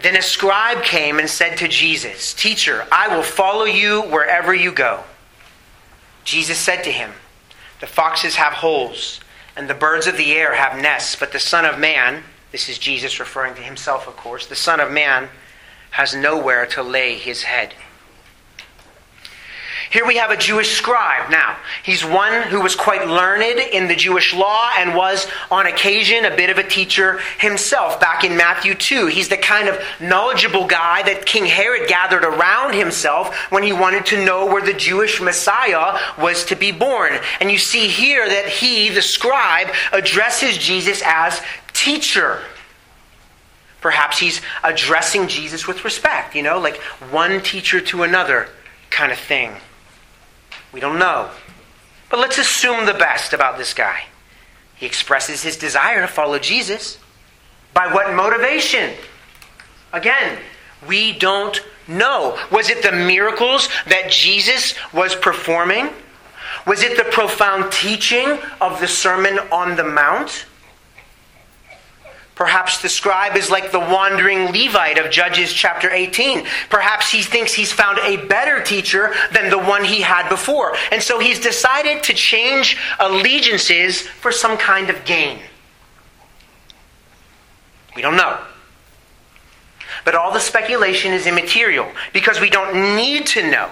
Then 0.00 0.16
a 0.16 0.22
scribe 0.22 0.82
came 0.82 1.18
and 1.18 1.28
said 1.28 1.56
to 1.58 1.68
Jesus, 1.68 2.34
Teacher, 2.34 2.86
I 2.92 3.14
will 3.14 3.22
follow 3.22 3.64
you 3.64 4.02
wherever 4.02 4.54
you 4.54 4.72
go. 4.72 5.04
Jesus 6.24 6.58
said 6.58 6.82
to 6.84 6.92
him, 6.92 7.12
The 7.80 7.86
foxes 7.86 8.36
have 8.36 8.54
holes, 8.54 9.20
and 9.56 9.68
the 9.68 9.74
birds 9.74 10.06
of 10.06 10.16
the 10.16 10.32
air 10.32 10.54
have 10.54 10.80
nests, 10.80 11.16
but 11.16 11.32
the 11.32 11.38
Son 11.38 11.64
of 11.64 11.78
Man, 11.78 12.22
this 12.52 12.68
is 12.68 12.78
Jesus 12.78 13.20
referring 13.20 13.54
to 13.54 13.62
himself, 13.62 14.06
of 14.06 14.16
course, 14.16 14.46
the 14.46 14.54
Son 14.54 14.80
of 14.80 14.90
Man 14.90 15.28
has 15.92 16.14
nowhere 16.14 16.66
to 16.66 16.82
lay 16.82 17.14
his 17.14 17.44
head. 17.44 17.72
Here 19.90 20.04
we 20.06 20.16
have 20.16 20.30
a 20.30 20.36
Jewish 20.36 20.72
scribe. 20.72 21.30
Now, 21.30 21.56
he's 21.82 22.04
one 22.04 22.42
who 22.42 22.60
was 22.60 22.74
quite 22.74 23.06
learned 23.06 23.60
in 23.60 23.86
the 23.86 23.94
Jewish 23.94 24.34
law 24.34 24.70
and 24.76 24.94
was, 24.94 25.26
on 25.50 25.66
occasion, 25.66 26.24
a 26.24 26.34
bit 26.34 26.50
of 26.50 26.58
a 26.58 26.66
teacher 26.66 27.20
himself. 27.38 28.00
Back 28.00 28.24
in 28.24 28.36
Matthew 28.36 28.74
2, 28.74 29.06
he's 29.06 29.28
the 29.28 29.36
kind 29.36 29.68
of 29.68 29.80
knowledgeable 30.00 30.66
guy 30.66 31.02
that 31.04 31.26
King 31.26 31.46
Herod 31.46 31.88
gathered 31.88 32.24
around 32.24 32.74
himself 32.74 33.34
when 33.50 33.62
he 33.62 33.72
wanted 33.72 34.06
to 34.06 34.24
know 34.24 34.46
where 34.46 34.64
the 34.64 34.72
Jewish 34.72 35.20
Messiah 35.20 35.98
was 36.18 36.44
to 36.46 36.56
be 36.56 36.72
born. 36.72 37.12
And 37.40 37.50
you 37.50 37.58
see 37.58 37.86
here 37.86 38.28
that 38.28 38.48
he, 38.48 38.88
the 38.88 39.02
scribe, 39.02 39.68
addresses 39.92 40.58
Jesus 40.58 41.02
as 41.04 41.40
teacher. 41.72 42.40
Perhaps 43.80 44.18
he's 44.18 44.40
addressing 44.64 45.28
Jesus 45.28 45.68
with 45.68 45.84
respect, 45.84 46.34
you 46.34 46.42
know, 46.42 46.58
like 46.58 46.76
one 47.12 47.40
teacher 47.40 47.80
to 47.82 48.02
another 48.02 48.48
kind 48.90 49.12
of 49.12 49.18
thing. 49.18 49.52
We 50.72 50.80
don't 50.80 50.98
know. 50.98 51.30
But 52.10 52.20
let's 52.20 52.38
assume 52.38 52.86
the 52.86 52.94
best 52.94 53.32
about 53.32 53.58
this 53.58 53.74
guy. 53.74 54.04
He 54.76 54.86
expresses 54.86 55.42
his 55.42 55.56
desire 55.56 56.00
to 56.02 56.06
follow 56.06 56.38
Jesus. 56.38 56.98
By 57.72 57.92
what 57.92 58.14
motivation? 58.14 58.94
Again, 59.92 60.38
we 60.86 61.12
don't 61.12 61.60
know. 61.88 62.38
Was 62.50 62.68
it 62.70 62.82
the 62.82 62.92
miracles 62.92 63.68
that 63.88 64.10
Jesus 64.10 64.74
was 64.92 65.14
performing? 65.14 65.88
Was 66.66 66.82
it 66.82 66.96
the 66.96 67.04
profound 67.04 67.72
teaching 67.72 68.38
of 68.60 68.80
the 68.80 68.88
Sermon 68.88 69.38
on 69.50 69.76
the 69.76 69.84
Mount? 69.84 70.46
Perhaps 72.36 72.82
the 72.82 72.88
scribe 72.90 73.34
is 73.34 73.50
like 73.50 73.72
the 73.72 73.80
wandering 73.80 74.52
Levite 74.52 74.98
of 74.98 75.10
Judges 75.10 75.54
chapter 75.54 75.90
18. 75.90 76.46
Perhaps 76.68 77.10
he 77.10 77.22
thinks 77.22 77.54
he's 77.54 77.72
found 77.72 77.98
a 78.00 78.26
better 78.26 78.62
teacher 78.62 79.14
than 79.32 79.48
the 79.48 79.58
one 79.58 79.82
he 79.82 80.02
had 80.02 80.28
before. 80.28 80.76
And 80.92 81.02
so 81.02 81.18
he's 81.18 81.40
decided 81.40 82.02
to 82.04 82.12
change 82.12 82.76
allegiances 83.00 84.02
for 84.02 84.30
some 84.30 84.58
kind 84.58 84.90
of 84.90 85.02
gain. 85.06 85.38
We 87.96 88.02
don't 88.02 88.16
know. 88.16 88.38
But 90.04 90.14
all 90.14 90.30
the 90.30 90.38
speculation 90.38 91.14
is 91.14 91.26
immaterial 91.26 91.90
because 92.12 92.38
we 92.38 92.50
don't 92.50 92.96
need 92.96 93.26
to 93.28 93.50
know. 93.50 93.70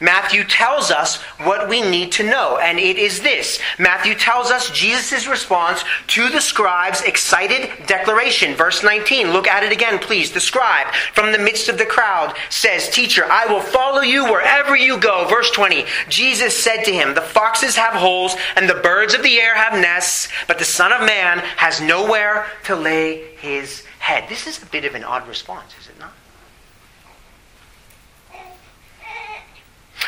Matthew 0.00 0.44
tells 0.44 0.90
us 0.90 1.16
what 1.38 1.68
we 1.68 1.82
need 1.82 2.12
to 2.12 2.22
know, 2.22 2.58
and 2.58 2.78
it 2.78 2.98
is 2.98 3.20
this. 3.20 3.60
Matthew 3.78 4.14
tells 4.14 4.50
us 4.50 4.70
Jesus' 4.70 5.26
response 5.26 5.84
to 6.08 6.28
the 6.28 6.40
scribe's 6.40 7.02
excited 7.02 7.70
declaration. 7.86 8.54
Verse 8.54 8.82
19, 8.82 9.32
look 9.32 9.46
at 9.46 9.62
it 9.62 9.72
again, 9.72 9.98
please. 9.98 10.30
The 10.30 10.40
scribe, 10.40 10.92
from 11.14 11.32
the 11.32 11.38
midst 11.38 11.68
of 11.68 11.78
the 11.78 11.86
crowd, 11.86 12.36
says, 12.48 12.88
Teacher, 12.88 13.24
I 13.30 13.46
will 13.46 13.60
follow 13.60 14.02
you 14.02 14.24
wherever 14.24 14.76
you 14.76 14.98
go. 14.98 15.26
Verse 15.28 15.50
20, 15.50 15.84
Jesus 16.08 16.56
said 16.56 16.84
to 16.84 16.92
him, 16.92 17.14
The 17.14 17.20
foxes 17.20 17.76
have 17.76 17.94
holes, 17.94 18.36
and 18.56 18.68
the 18.68 18.74
birds 18.74 19.14
of 19.14 19.22
the 19.22 19.40
air 19.40 19.54
have 19.54 19.80
nests, 19.80 20.28
but 20.46 20.58
the 20.58 20.64
Son 20.64 20.92
of 20.92 21.00
Man 21.00 21.38
has 21.56 21.80
nowhere 21.80 22.46
to 22.64 22.76
lay 22.76 23.34
his 23.36 23.84
head. 23.98 24.28
This 24.28 24.46
is 24.46 24.62
a 24.62 24.66
bit 24.66 24.84
of 24.84 24.94
an 24.94 25.04
odd 25.04 25.26
response, 25.28 25.72
is 25.78 25.88
it 25.88 25.98
not? 25.98 26.12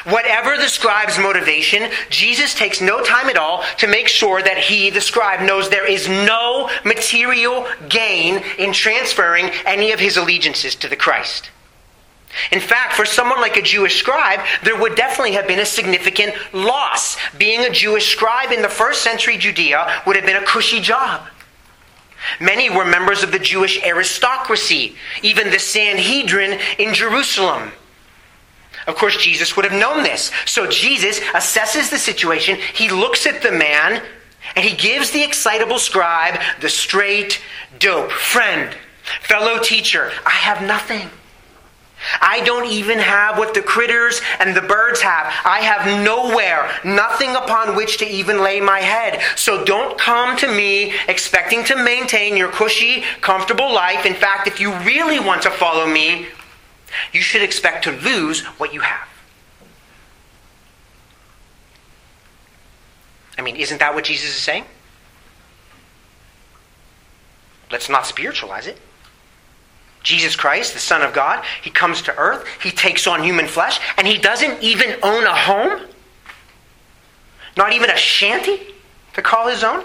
Whatever 0.04 0.56
the 0.56 0.68
scribe's 0.68 1.18
motivation, 1.18 1.90
Jesus 2.10 2.54
takes 2.54 2.80
no 2.80 3.02
time 3.02 3.28
at 3.28 3.36
all 3.36 3.62
to 3.78 3.86
make 3.86 4.08
sure 4.08 4.42
that 4.42 4.58
he, 4.58 4.90
the 4.90 5.00
scribe, 5.00 5.40
knows 5.46 5.68
there 5.68 5.88
is 5.88 6.08
no 6.08 6.70
material 6.84 7.66
gain 7.88 8.42
in 8.58 8.72
transferring 8.72 9.50
any 9.64 9.92
of 9.92 10.00
his 10.00 10.16
allegiances 10.16 10.74
to 10.76 10.88
the 10.88 10.96
Christ. 10.96 11.50
In 12.50 12.60
fact, 12.60 12.94
for 12.94 13.04
someone 13.04 13.40
like 13.40 13.56
a 13.56 13.62
Jewish 13.62 13.98
scribe, 13.98 14.40
there 14.64 14.80
would 14.80 14.94
definitely 14.94 15.32
have 15.32 15.46
been 15.46 15.60
a 15.60 15.66
significant 15.66 16.34
loss. 16.52 17.16
Being 17.38 17.60
a 17.60 17.70
Jewish 17.70 18.10
scribe 18.10 18.52
in 18.52 18.62
the 18.62 18.68
first 18.68 19.02
century 19.02 19.36
Judea 19.36 20.02
would 20.06 20.16
have 20.16 20.24
been 20.24 20.42
a 20.42 20.46
cushy 20.46 20.80
job. 20.80 21.26
Many 22.40 22.70
were 22.70 22.84
members 22.84 23.22
of 23.22 23.32
the 23.32 23.38
Jewish 23.38 23.82
aristocracy, 23.82 24.96
even 25.22 25.50
the 25.50 25.58
Sanhedrin 25.58 26.58
in 26.78 26.94
Jerusalem. 26.94 27.72
Of 28.86 28.96
course, 28.96 29.16
Jesus 29.16 29.56
would 29.56 29.64
have 29.64 29.78
known 29.78 30.02
this. 30.02 30.30
So 30.46 30.66
Jesus 30.66 31.20
assesses 31.20 31.90
the 31.90 31.98
situation. 31.98 32.58
He 32.74 32.88
looks 32.88 33.26
at 33.26 33.42
the 33.42 33.52
man 33.52 34.02
and 34.56 34.64
he 34.64 34.76
gives 34.76 35.10
the 35.10 35.22
excitable 35.22 35.78
scribe 35.78 36.40
the 36.60 36.68
straight 36.68 37.40
dope. 37.78 38.10
Friend, 38.10 38.74
fellow 39.22 39.60
teacher, 39.60 40.10
I 40.26 40.30
have 40.30 40.62
nothing. 40.62 41.08
I 42.20 42.40
don't 42.40 42.66
even 42.66 42.98
have 42.98 43.38
what 43.38 43.54
the 43.54 43.62
critters 43.62 44.20
and 44.40 44.56
the 44.56 44.62
birds 44.62 45.00
have. 45.02 45.32
I 45.44 45.60
have 45.60 46.04
nowhere, 46.04 46.68
nothing 46.84 47.30
upon 47.36 47.76
which 47.76 47.98
to 47.98 48.06
even 48.06 48.42
lay 48.42 48.60
my 48.60 48.80
head. 48.80 49.22
So 49.36 49.64
don't 49.64 49.96
come 49.96 50.36
to 50.38 50.48
me 50.48 50.94
expecting 51.08 51.64
to 51.64 51.76
maintain 51.76 52.36
your 52.36 52.50
cushy, 52.50 53.04
comfortable 53.20 53.72
life. 53.72 54.04
In 54.04 54.14
fact, 54.14 54.48
if 54.48 54.58
you 54.58 54.74
really 54.78 55.20
want 55.20 55.42
to 55.42 55.50
follow 55.50 55.86
me, 55.86 56.26
you 57.12 57.20
should 57.20 57.42
expect 57.42 57.84
to 57.84 57.92
lose 57.92 58.40
what 58.58 58.72
you 58.74 58.80
have. 58.80 59.08
I 63.38 63.42
mean, 63.42 63.56
isn't 63.56 63.78
that 63.78 63.94
what 63.94 64.04
Jesus 64.04 64.30
is 64.30 64.42
saying? 64.42 64.64
Let's 67.70 67.88
not 67.88 68.06
spiritualize 68.06 68.66
it. 68.66 68.78
Jesus 70.02 70.36
Christ, 70.36 70.74
the 70.74 70.80
Son 70.80 71.02
of 71.02 71.12
God, 71.12 71.44
he 71.62 71.70
comes 71.70 72.02
to 72.02 72.16
earth, 72.16 72.46
he 72.62 72.70
takes 72.70 73.06
on 73.06 73.22
human 73.22 73.46
flesh, 73.46 73.80
and 73.96 74.06
he 74.06 74.18
doesn't 74.18 74.62
even 74.62 74.96
own 75.02 75.24
a 75.24 75.34
home? 75.34 75.86
Not 77.56 77.72
even 77.72 77.88
a 77.90 77.96
shanty 77.96 78.60
to 79.14 79.22
call 79.22 79.48
his 79.48 79.62
own? 79.62 79.84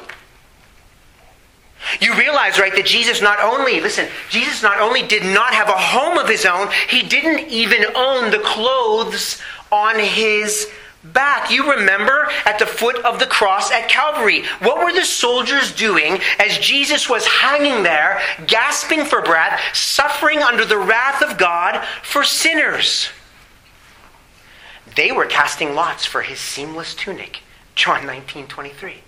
You 1.99 2.15
realize, 2.15 2.59
right, 2.59 2.75
that 2.75 2.85
Jesus 2.85 3.21
not 3.21 3.39
only, 3.39 3.79
listen, 3.79 4.07
Jesus 4.29 4.61
not 4.61 4.79
only 4.79 5.03
did 5.03 5.23
not 5.23 5.53
have 5.53 5.69
a 5.69 5.73
home 5.73 6.17
of 6.17 6.27
his 6.27 6.45
own, 6.45 6.69
he 6.89 7.03
didn't 7.03 7.49
even 7.49 7.85
own 7.95 8.31
the 8.31 8.39
clothes 8.39 9.41
on 9.71 9.99
his 9.99 10.69
back. 11.13 11.51
You 11.51 11.71
remember 11.71 12.29
at 12.45 12.59
the 12.59 12.65
foot 12.65 12.97
of 13.03 13.19
the 13.19 13.25
cross 13.25 13.71
at 13.71 13.89
Calvary. 13.89 14.43
What 14.59 14.83
were 14.83 14.93
the 14.93 15.05
soldiers 15.05 15.73
doing 15.73 16.19
as 16.39 16.57
Jesus 16.57 17.09
was 17.09 17.25
hanging 17.25 17.83
there, 17.83 18.21
gasping 18.47 19.05
for 19.05 19.21
breath, 19.21 19.59
suffering 19.75 20.39
under 20.39 20.65
the 20.65 20.77
wrath 20.77 21.21
of 21.21 21.37
God 21.37 21.85
for 22.03 22.23
sinners? 22.23 23.09
They 24.95 25.11
were 25.11 25.25
casting 25.25 25.75
lots 25.75 26.05
for 26.05 26.23
his 26.23 26.39
seamless 26.39 26.95
tunic. 26.95 27.41
John 27.75 28.05
19 28.07 28.47
23. 28.47 29.03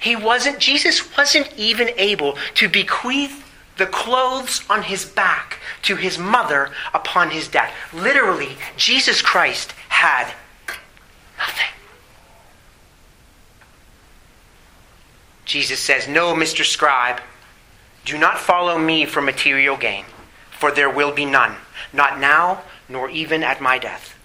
He 0.00 0.16
wasn't, 0.16 0.58
Jesus 0.58 1.16
wasn't 1.16 1.52
even 1.56 1.90
able 1.96 2.36
to 2.54 2.68
bequeath 2.68 3.48
the 3.78 3.86
clothes 3.86 4.62
on 4.68 4.82
his 4.82 5.04
back 5.04 5.58
to 5.82 5.96
his 5.96 6.18
mother 6.18 6.70
upon 6.94 7.30
his 7.30 7.48
death. 7.48 7.72
Literally, 7.92 8.56
Jesus 8.76 9.22
Christ 9.22 9.72
had 9.88 10.32
nothing. 11.38 11.66
Jesus 15.44 15.80
says, 15.80 16.06
No, 16.06 16.34
Mr. 16.34 16.64
Scribe, 16.64 17.20
do 18.04 18.18
not 18.18 18.38
follow 18.38 18.78
me 18.78 19.04
for 19.04 19.20
material 19.20 19.76
gain, 19.76 20.04
for 20.50 20.70
there 20.70 20.90
will 20.90 21.12
be 21.12 21.24
none, 21.24 21.56
not 21.92 22.18
now, 22.18 22.62
nor 22.88 23.08
even 23.10 23.42
at 23.42 23.60
my 23.60 23.78
death. 23.78 24.16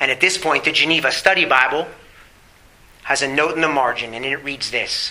And 0.00 0.10
at 0.10 0.20
this 0.20 0.38
point, 0.38 0.64
the 0.64 0.72
Geneva 0.72 1.12
Study 1.12 1.44
Bible 1.44 1.86
has 3.10 3.22
a 3.22 3.26
note 3.26 3.56
in 3.56 3.60
the 3.60 3.68
margin, 3.68 4.14
and 4.14 4.24
it 4.24 4.36
reads 4.36 4.70
this 4.70 5.10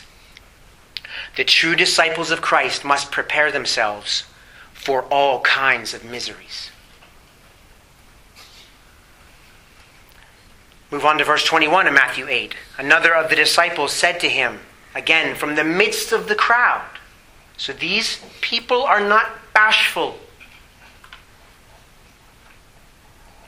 The 1.35 1.43
true 1.43 1.75
disciples 1.75 2.31
of 2.31 2.41
Christ 2.41 2.85
must 2.85 3.11
prepare 3.11 3.51
themselves 3.51 4.23
for 4.73 5.01
all 5.11 5.41
kinds 5.41 5.93
of 5.93 6.05
miseries. 6.05 6.71
Move 10.89 11.03
on 11.03 11.17
to 11.17 11.25
verse 11.25 11.43
21 11.43 11.87
in 11.87 11.93
Matthew 11.93 12.25
8. 12.29 12.55
Another 12.77 13.13
of 13.13 13.29
the 13.29 13.35
disciples 13.35 13.91
said 13.91 14.21
to 14.21 14.29
him, 14.29 14.59
again 14.95 15.35
from 15.35 15.55
the 15.55 15.65
midst 15.65 16.13
of 16.13 16.29
the 16.29 16.35
crowd. 16.35 16.87
So 17.57 17.73
these 17.73 18.21
people 18.39 18.83
are 18.83 19.05
not 19.05 19.27
bashful. 19.53 20.17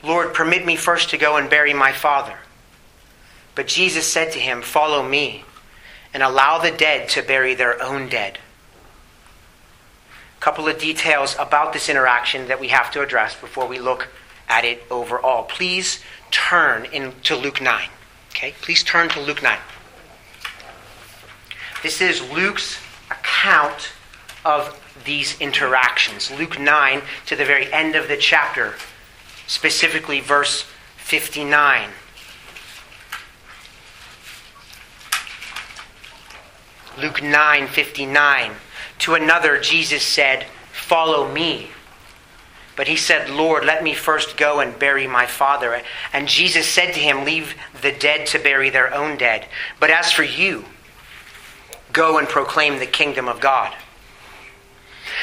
Lord, 0.02 0.34
permit 0.34 0.66
me 0.66 0.76
first 0.76 1.08
to 1.08 1.16
go 1.16 1.38
and 1.38 1.48
bury 1.48 1.72
my 1.72 1.92
father. 1.92 2.36
But 3.54 3.66
Jesus 3.66 4.06
said 4.06 4.32
to 4.32 4.38
him, 4.38 4.62
Follow 4.62 5.06
me, 5.06 5.44
and 6.14 6.22
allow 6.22 6.58
the 6.58 6.70
dead 6.70 7.08
to 7.10 7.22
bury 7.22 7.54
their 7.54 7.82
own 7.82 8.08
dead. 8.08 8.38
A 10.38 10.40
couple 10.40 10.66
of 10.66 10.78
details 10.78 11.36
about 11.38 11.72
this 11.72 11.88
interaction 11.88 12.48
that 12.48 12.60
we 12.60 12.68
have 12.68 12.90
to 12.92 13.02
address 13.02 13.38
before 13.38 13.66
we 13.66 13.78
look 13.78 14.08
at 14.48 14.64
it 14.64 14.82
overall. 14.90 15.44
Please 15.44 16.02
turn 16.30 16.86
into 16.86 17.36
Luke 17.36 17.60
9. 17.60 17.88
Okay? 18.30 18.54
Please 18.60 18.82
turn 18.82 19.08
to 19.10 19.20
Luke 19.20 19.42
9. 19.42 19.58
This 21.82 22.00
is 22.00 22.22
Luke's 22.32 22.78
account 23.10 23.90
of 24.44 24.78
these 25.04 25.40
interactions. 25.40 26.30
Luke 26.30 26.58
9 26.58 27.02
to 27.26 27.36
the 27.36 27.44
very 27.44 27.72
end 27.72 27.94
of 27.94 28.08
the 28.08 28.16
chapter, 28.16 28.74
specifically 29.46 30.20
verse 30.20 30.64
59. 30.96 31.90
Luke 36.98 37.22
9:59. 37.22 38.56
To 39.00 39.14
another 39.14 39.58
Jesus 39.58 40.02
said, 40.02 40.46
"Follow 40.72 41.28
me." 41.28 41.72
But 42.74 42.88
he 42.88 42.96
said, 42.96 43.28
Lord, 43.28 43.64
let 43.64 43.82
me 43.82 43.94
first 43.94 44.36
go 44.36 44.60
and 44.60 44.78
bury 44.78 45.06
my 45.06 45.26
father. 45.26 45.82
And 46.12 46.26
Jesus 46.26 46.66
said 46.66 46.94
to 46.94 47.00
him, 47.00 47.24
Leave 47.24 47.54
the 47.82 47.92
dead 47.92 48.26
to 48.28 48.38
bury 48.38 48.70
their 48.70 48.92
own 48.94 49.18
dead. 49.18 49.46
But 49.78 49.90
as 49.90 50.10
for 50.10 50.22
you, 50.22 50.64
go 51.92 52.16
and 52.16 52.28
proclaim 52.28 52.78
the 52.78 52.86
kingdom 52.86 53.28
of 53.28 53.40
God. 53.40 53.74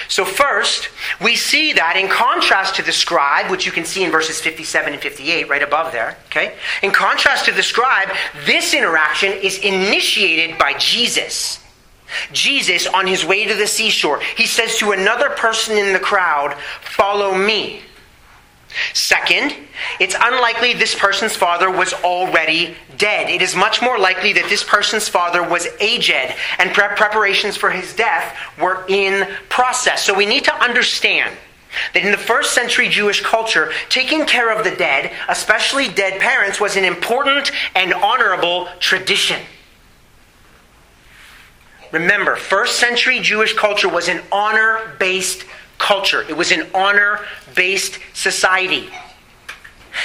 So, 0.09 0.25
first, 0.25 0.89
we 1.21 1.35
see 1.35 1.71
that 1.73 1.95
in 1.95 2.07
contrast 2.07 2.75
to 2.75 2.81
the 2.81 2.91
scribe, 2.91 3.51
which 3.51 3.67
you 3.67 3.71
can 3.71 3.85
see 3.85 4.03
in 4.03 4.09
verses 4.09 4.41
57 4.41 4.93
and 4.93 5.01
58, 5.01 5.47
right 5.47 5.61
above 5.61 5.91
there, 5.91 6.17
okay? 6.25 6.55
In 6.81 6.89
contrast 6.89 7.45
to 7.45 7.51
the 7.51 7.61
scribe, 7.61 8.09
this 8.45 8.73
interaction 8.73 9.31
is 9.31 9.59
initiated 9.59 10.57
by 10.57 10.73
Jesus. 10.73 11.63
Jesus, 12.31 12.87
on 12.87 13.05
his 13.05 13.23
way 13.23 13.45
to 13.45 13.53
the 13.53 13.67
seashore, 13.67 14.19
he 14.35 14.47
says 14.47 14.77
to 14.77 14.93
another 14.93 15.29
person 15.29 15.77
in 15.77 15.93
the 15.93 15.99
crowd, 15.99 16.55
Follow 16.81 17.37
me. 17.37 17.81
Second, 18.93 19.55
it's 19.99 20.15
unlikely 20.19 20.73
this 20.73 20.93
person's 20.93 21.35
father 21.35 21.71
was 21.71 21.93
already 21.93 22.75
dead. 22.97 23.29
It 23.29 23.41
is 23.41 23.55
much 23.55 23.81
more 23.81 23.97
likely 23.97 24.33
that 24.33 24.49
this 24.49 24.63
person's 24.63 25.09
father 25.09 25.41
was 25.41 25.67
aged 25.79 26.35
and 26.59 26.71
pre- 26.73 26.95
preparations 26.95 27.57
for 27.57 27.71
his 27.71 27.95
death 27.95 28.37
were 28.59 28.85
in 28.87 29.27
process. 29.49 30.03
So 30.03 30.13
we 30.13 30.25
need 30.25 30.43
to 30.45 30.53
understand 30.55 31.35
that 31.93 32.03
in 32.03 32.11
the 32.11 32.17
first 32.17 32.53
century 32.53 32.89
Jewish 32.89 33.21
culture, 33.21 33.71
taking 33.89 34.25
care 34.25 34.55
of 34.55 34.63
the 34.63 34.75
dead, 34.75 35.11
especially 35.27 35.87
dead 35.89 36.19
parents, 36.19 36.59
was 36.59 36.75
an 36.75 36.85
important 36.85 37.51
and 37.75 37.93
honorable 37.93 38.67
tradition. 38.79 39.41
Remember, 41.91 42.35
first 42.35 42.79
century 42.79 43.19
Jewish 43.19 43.53
culture 43.53 43.89
was 43.89 44.07
an 44.07 44.21
honor 44.31 44.95
based 44.99 45.45
culture, 45.77 46.21
it 46.27 46.35
was 46.35 46.51
an 46.51 46.67
honor 46.73 47.19
based 47.59 47.99
society. 48.13 48.89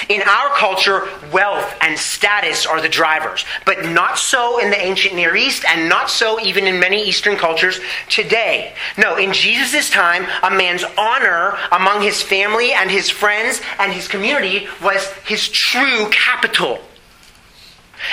In 0.08 0.22
our 0.22 0.48
culture, 0.56 1.08
wealth 1.32 1.72
and 1.80 1.96
status 1.96 2.66
are 2.66 2.80
the 2.80 2.88
drivers, 2.88 3.44
but 3.64 3.84
not 3.84 4.18
so 4.18 4.58
in 4.58 4.70
the 4.70 4.84
ancient 4.84 5.14
Near 5.14 5.36
East 5.36 5.64
and 5.64 5.88
not 5.88 6.10
so 6.10 6.40
even 6.40 6.66
in 6.66 6.80
many 6.80 7.06
Eastern 7.06 7.36
cultures 7.36 7.78
today. 8.08 8.74
No, 8.98 9.14
in 9.14 9.32
Jesus' 9.32 9.88
time, 9.88 10.26
a 10.42 10.50
man's 10.50 10.82
honor 10.98 11.56
among 11.70 12.02
his 12.02 12.20
family 12.20 12.72
and 12.72 12.90
his 12.90 13.08
friends 13.08 13.60
and 13.78 13.92
his 13.92 14.08
community 14.08 14.66
was 14.82 15.06
his 15.24 15.48
true 15.48 16.08
capital. 16.10 16.80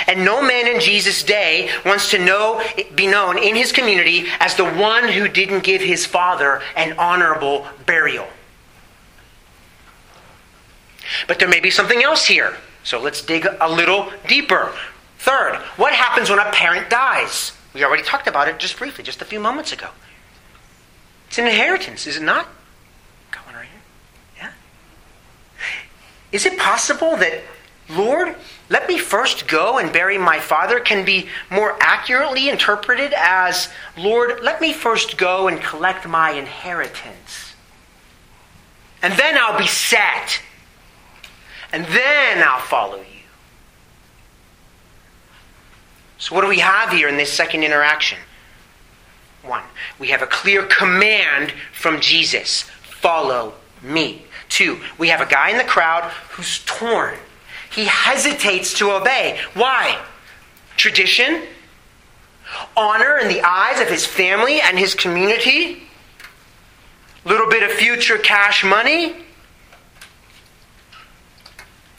And 0.06 0.24
no 0.24 0.40
man 0.40 0.68
in 0.68 0.80
Jesus' 0.80 1.24
day 1.24 1.68
wants 1.84 2.12
to 2.12 2.24
know, 2.24 2.62
be 2.94 3.08
known 3.08 3.38
in 3.38 3.56
his 3.56 3.72
community 3.72 4.26
as 4.38 4.54
the 4.54 4.70
one 4.70 5.08
who 5.08 5.26
didn't 5.26 5.64
give 5.64 5.82
his 5.82 6.06
father 6.06 6.62
an 6.76 6.96
honorable 6.96 7.66
burial. 7.86 8.28
But 11.28 11.38
there 11.38 11.48
may 11.48 11.60
be 11.60 11.70
something 11.70 12.02
else 12.02 12.26
here. 12.26 12.56
So 12.84 13.00
let's 13.00 13.22
dig 13.22 13.46
a 13.60 13.70
little 13.70 14.10
deeper. 14.28 14.72
Third, 15.18 15.56
what 15.76 15.92
happens 15.92 16.30
when 16.30 16.38
a 16.38 16.50
parent 16.50 16.90
dies? 16.90 17.52
We 17.74 17.84
already 17.84 18.02
talked 18.02 18.26
about 18.26 18.48
it 18.48 18.58
just 18.58 18.76
briefly, 18.76 19.04
just 19.04 19.22
a 19.22 19.24
few 19.24 19.40
moments 19.40 19.72
ago. 19.72 19.88
It's 21.28 21.38
an 21.38 21.46
inheritance, 21.46 22.06
is 22.06 22.16
it 22.16 22.22
not? 22.22 22.48
Got 23.30 23.46
one 23.46 23.54
right 23.54 23.66
here. 23.66 24.42
Yeah. 24.42 24.50
Is 26.32 26.44
it 26.44 26.58
possible 26.58 27.16
that, 27.16 27.40
Lord, 27.88 28.34
let 28.68 28.88
me 28.88 28.98
first 28.98 29.48
go 29.48 29.78
and 29.78 29.92
bury 29.92 30.18
my 30.18 30.40
father 30.40 30.80
can 30.80 31.04
be 31.04 31.28
more 31.50 31.76
accurately 31.80 32.48
interpreted 32.48 33.14
as, 33.16 33.68
Lord, 33.96 34.42
let 34.42 34.60
me 34.60 34.72
first 34.72 35.16
go 35.16 35.48
and 35.48 35.60
collect 35.60 36.06
my 36.06 36.32
inheritance. 36.32 37.54
And 39.02 39.14
then 39.14 39.38
I'll 39.38 39.58
be 39.58 39.66
set 39.66 40.42
and 41.72 41.84
then 41.86 42.42
I'll 42.46 42.60
follow 42.60 42.98
you. 42.98 43.04
So, 46.18 46.34
what 46.34 46.42
do 46.42 46.48
we 46.48 46.60
have 46.60 46.90
here 46.90 47.08
in 47.08 47.16
this 47.16 47.32
second 47.32 47.64
interaction? 47.64 48.18
One, 49.42 49.64
we 49.98 50.08
have 50.08 50.22
a 50.22 50.26
clear 50.26 50.64
command 50.66 51.52
from 51.72 52.00
Jesus 52.00 52.62
follow 53.02 53.54
me. 53.82 54.22
Two, 54.48 54.78
we 54.98 55.08
have 55.08 55.20
a 55.20 55.26
guy 55.26 55.50
in 55.50 55.58
the 55.58 55.64
crowd 55.64 56.04
who's 56.30 56.60
torn. 56.64 57.16
He 57.70 57.86
hesitates 57.86 58.74
to 58.74 58.92
obey. 58.92 59.40
Why? 59.54 60.00
Tradition? 60.76 61.42
Honor 62.76 63.18
in 63.18 63.28
the 63.28 63.40
eyes 63.40 63.80
of 63.80 63.88
his 63.88 64.06
family 64.06 64.60
and 64.60 64.78
his 64.78 64.94
community? 64.94 65.82
Little 67.24 67.48
bit 67.48 67.62
of 67.62 67.70
future 67.70 68.18
cash 68.18 68.62
money? 68.62 69.16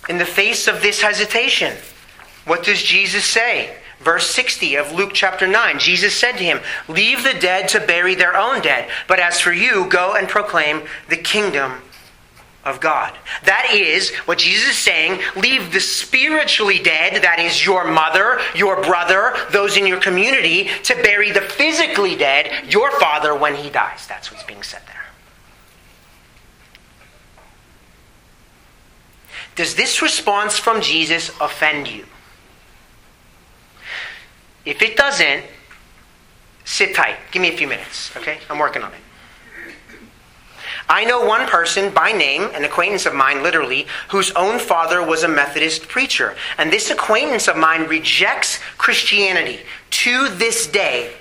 In 0.10 0.18
the 0.18 0.26
face 0.26 0.68
of 0.68 0.82
this 0.82 1.02
hesitation, 1.02 1.78
what 2.46 2.64
does 2.64 2.84
Jesus 2.84 3.24
say? 3.24 3.78
Verse 4.00 4.30
60 4.32 4.76
of 4.76 4.92
Luke 4.92 5.12
chapter 5.14 5.48
9 5.48 5.80
Jesus 5.80 6.14
said 6.14 6.34
to 6.34 6.44
him, 6.44 6.60
Leave 6.90 7.24
the 7.24 7.40
dead 7.40 7.70
to 7.70 7.80
bury 7.80 8.16
their 8.16 8.36
own 8.36 8.62
dead, 8.62 8.90
but 9.08 9.20
as 9.20 9.40
for 9.40 9.54
you, 9.54 9.88
go 9.88 10.16
and 10.16 10.28
proclaim 10.28 10.82
the 11.08 11.16
kingdom 11.16 11.82
of 12.66 12.80
God. 12.80 13.14
That 13.46 13.72
is 13.74 14.14
what 14.26 14.40
Jesus 14.40 14.72
is 14.72 14.78
saying. 14.78 15.22
Leave 15.36 15.72
the 15.72 15.80
spiritually 15.80 16.80
dead, 16.80 17.24
that 17.24 17.40
is 17.40 17.66
your 17.66 17.86
mother, 17.86 18.40
your 18.56 18.82
brother, 18.82 19.36
those 19.52 19.78
in 19.78 19.88
your 19.88 20.00
community, 20.00 20.70
to 20.84 20.96
bury 20.96 21.32
the 21.32 21.42
physically 21.42 22.16
dead, 22.16 22.70
your 22.72 22.92
father, 23.00 23.36
when 23.36 23.56
he 23.56 23.70
dies. 23.70 24.06
That's 24.08 24.32
what's 24.32 24.44
being 24.44 24.64
said 24.64 24.82
there. 24.88 25.03
Does 29.56 29.76
this 29.76 30.02
response 30.02 30.58
from 30.58 30.82
Jesus 30.82 31.30
offend 31.40 31.88
you? 31.88 32.06
If 34.66 34.82
it 34.82 34.96
doesn't, 34.96 35.44
sit 36.66 36.96
tight. 36.96 37.18
Give 37.32 37.42
me 37.42 37.50
a 37.50 37.58
few 37.58 37.68
minutes, 37.68 38.16
okay? 38.18 38.40
I'm 38.50 38.58
working 38.58 38.82
on 38.82 38.92
it. 38.94 39.00
I 40.90 41.06
know 41.06 41.26
one 41.26 41.48
person 41.48 41.94
by 41.94 42.12
name, 42.12 42.50
an 42.54 42.66
acquaintance 42.66 43.06
of 43.06 43.14
mine 43.14 43.42
literally, 43.42 43.88
whose 44.10 44.32
own 44.32 44.60
father 44.60 45.04
was 45.06 45.24
a 45.24 45.28
Methodist 45.28 45.88
preacher. 45.88 46.36
And 46.58 46.72
this 46.72 46.90
acquaintance 46.90 47.48
of 47.48 47.56
mine 47.56 47.88
rejects 47.88 48.60
Christianity 48.78 49.60
to 49.92 50.30
this 50.30 50.68
day 50.68 51.14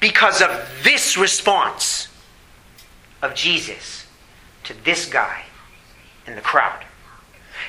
because 0.00 0.40
of 0.40 0.50
this 0.82 1.16
response 1.16 2.08
of 3.20 3.34
Jesus 3.34 4.06
to 4.64 4.74
this 4.84 5.06
guy 5.06 5.42
in 6.26 6.36
the 6.36 6.40
crowd. 6.40 6.84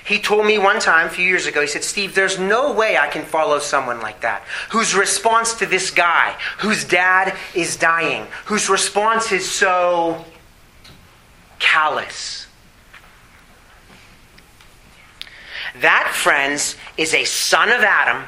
He 0.05 0.19
told 0.19 0.45
me 0.45 0.59
one 0.59 0.79
time 0.79 1.07
a 1.07 1.09
few 1.09 1.25
years 1.25 1.47
ago, 1.47 1.61
he 1.61 1.67
said, 1.67 1.83
Steve, 1.83 2.13
there's 2.13 2.37
no 2.37 2.71
way 2.71 2.95
I 2.95 3.07
can 3.07 3.25
follow 3.25 3.57
someone 3.57 4.01
like 4.01 4.21
that, 4.21 4.43
whose 4.69 4.93
response 4.93 5.55
to 5.55 5.65
this 5.65 5.89
guy, 5.89 6.37
whose 6.59 6.83
dad 6.83 7.35
is 7.55 7.75
dying, 7.75 8.27
whose 8.45 8.69
response 8.69 9.31
is 9.31 9.49
so 9.49 10.23
callous. 11.57 12.45
That, 15.81 16.11
friends, 16.13 16.75
is 16.97 17.13
a 17.15 17.23
son 17.23 17.69
of 17.69 17.81
Adam 17.81 18.25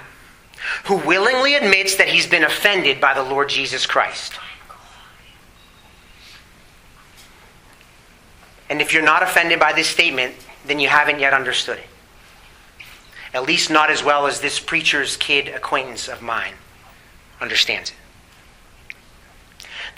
who 0.86 0.98
willingly 0.98 1.54
admits 1.54 1.96
that 1.98 2.08
he's 2.08 2.26
been 2.26 2.44
offended 2.44 3.00
by 3.00 3.14
the 3.14 3.24
Lord 3.24 3.50
Jesus 3.50 3.86
Christ. 3.86 4.34
And 8.68 8.82
if 8.82 8.94
you're 8.94 9.04
not 9.04 9.22
offended 9.22 9.60
by 9.60 9.74
this 9.74 9.88
statement, 9.88 10.34
then 10.68 10.80
you 10.80 10.90
haven't 10.90 11.20
yet 11.20 11.34
understood 11.34 11.80
it. 11.80 11.86
At 13.34 13.44
least 13.44 13.70
not 13.70 13.90
as 13.90 14.04
well 14.04 14.28
as 14.28 14.42
this 14.42 14.60
preacher's 14.60 15.18
kid 15.18 15.48
acquaintance 15.48 16.08
of 16.08 16.22
mine 16.22 16.54
understands 17.40 17.92
it. 17.92 17.96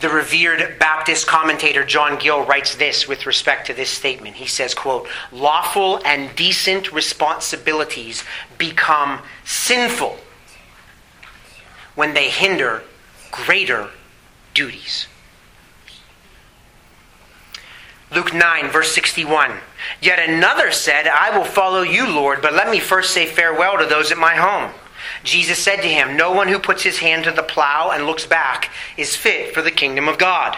The 0.02 0.10
revered 0.10 0.80
Baptist 0.80 1.28
commentator 1.28 1.84
John 1.84 2.18
Gill 2.18 2.46
writes 2.46 2.76
this 2.76 3.08
with 3.08 3.26
respect 3.26 3.68
to 3.68 3.74
this 3.74 3.90
statement. 3.90 4.38
He 4.38 4.48
says, 4.48 4.74
quote, 4.74 5.08
lawful 5.32 6.02
and 6.06 6.34
decent 6.38 6.94
responsibilities 6.94 8.24
become 8.58 9.22
sinful 9.44 10.18
when 11.96 12.14
they 12.14 12.30
hinder 12.30 12.84
greater 13.32 13.90
duties. 14.54 15.08
Luke 18.16 18.34
9, 18.34 18.70
verse 18.70 18.92
61. 18.94 19.52
Yet 20.02 20.20
another 20.20 20.72
said, 20.72 21.08
I 21.08 21.38
will 21.38 21.46
follow 21.46 21.82
you, 21.82 22.08
Lord, 22.08 22.42
but 22.42 22.54
let 22.54 22.70
me 22.70 22.80
first 22.80 23.14
say 23.14 23.26
farewell 23.26 23.78
to 23.78 23.86
those 23.86 24.12
at 24.12 24.18
my 24.18 24.36
home. 24.36 24.72
Jesus 25.24 25.60
said 25.60 25.78
to 25.78 25.88
him, 25.88 26.16
No 26.16 26.32
one 26.32 26.48
who 26.48 26.60
puts 26.60 26.84
his 26.84 27.00
hand 27.00 27.24
to 27.26 27.32
the 27.32 27.44
plow 27.44 27.92
and 27.92 28.06
looks 28.06 28.26
back 28.26 28.72
is 28.98 29.16
fit 29.16 29.54
for 29.54 29.62
the 29.62 29.72
kingdom 29.72 30.08
of 30.08 30.18
God. 30.18 30.58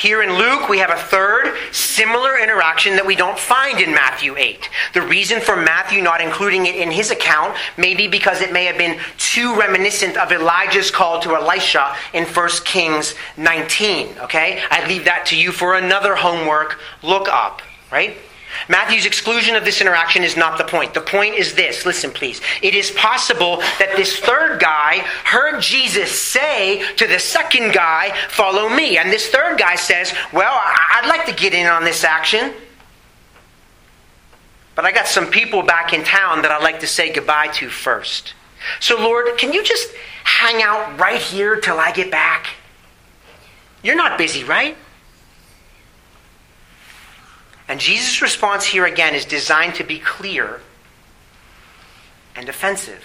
Here 0.00 0.22
in 0.22 0.32
Luke, 0.34 0.68
we 0.68 0.78
have 0.78 0.90
a 0.90 0.96
third 0.96 1.54
similar 1.72 2.38
interaction 2.38 2.96
that 2.96 3.06
we 3.06 3.16
don't 3.16 3.38
find 3.38 3.80
in 3.80 3.90
Matthew 3.90 4.34
8. 4.34 4.70
The 4.94 5.02
reason 5.02 5.40
for 5.40 5.56
Matthew 5.56 6.00
not 6.00 6.22
including 6.22 6.64
it 6.64 6.76
in 6.76 6.90
his 6.90 7.10
account 7.10 7.56
may 7.76 7.94
be 7.94 8.08
because 8.08 8.40
it 8.40 8.52
may 8.52 8.64
have 8.64 8.78
been 8.78 8.98
too 9.18 9.54
reminiscent 9.58 10.16
of 10.16 10.32
Elijah's 10.32 10.90
call 10.90 11.20
to 11.20 11.34
Elisha 11.34 11.94
in 12.14 12.24
1 12.24 12.48
Kings 12.64 13.14
19. 13.36 14.18
Okay? 14.20 14.62
I 14.70 14.86
leave 14.88 15.04
that 15.04 15.26
to 15.26 15.36
you 15.36 15.52
for 15.52 15.74
another 15.74 16.14
homework 16.14 16.80
look 17.02 17.28
up, 17.28 17.60
right? 17.90 18.16
Matthew's 18.68 19.06
exclusion 19.06 19.54
of 19.56 19.64
this 19.64 19.80
interaction 19.80 20.24
is 20.24 20.36
not 20.36 20.58
the 20.58 20.64
point. 20.64 20.94
The 20.94 21.00
point 21.00 21.34
is 21.36 21.54
this 21.54 21.86
listen, 21.86 22.10
please. 22.10 22.40
It 22.62 22.74
is 22.74 22.90
possible 22.90 23.58
that 23.78 23.94
this 23.96 24.18
third 24.18 24.60
guy 24.60 24.98
heard 25.24 25.60
Jesus 25.60 26.10
say 26.10 26.84
to 26.96 27.06
the 27.06 27.18
second 27.18 27.72
guy, 27.72 28.12
Follow 28.28 28.68
me. 28.68 28.98
And 28.98 29.10
this 29.10 29.28
third 29.28 29.58
guy 29.58 29.76
says, 29.76 30.12
Well, 30.32 30.52
I'd 30.52 31.08
like 31.08 31.26
to 31.26 31.32
get 31.32 31.54
in 31.54 31.66
on 31.66 31.84
this 31.84 32.04
action. 32.04 32.52
But 34.74 34.84
I 34.84 34.92
got 34.92 35.06
some 35.06 35.26
people 35.26 35.62
back 35.62 35.92
in 35.92 36.04
town 36.04 36.42
that 36.42 36.50
I'd 36.50 36.62
like 36.62 36.80
to 36.80 36.86
say 36.86 37.12
goodbye 37.12 37.48
to 37.54 37.68
first. 37.68 38.34
So, 38.78 38.98
Lord, 38.98 39.26
can 39.38 39.52
you 39.52 39.62
just 39.64 39.90
hang 40.24 40.62
out 40.62 40.98
right 40.98 41.20
here 41.20 41.56
till 41.60 41.78
I 41.78 41.92
get 41.92 42.10
back? 42.10 42.48
You're 43.82 43.96
not 43.96 44.18
busy, 44.18 44.44
right? 44.44 44.76
And 47.70 47.78
Jesus' 47.78 48.20
response 48.20 48.64
here 48.64 48.84
again 48.84 49.14
is 49.14 49.24
designed 49.24 49.76
to 49.76 49.84
be 49.84 50.00
clear 50.00 50.60
and 52.34 52.48
offensive. 52.48 53.04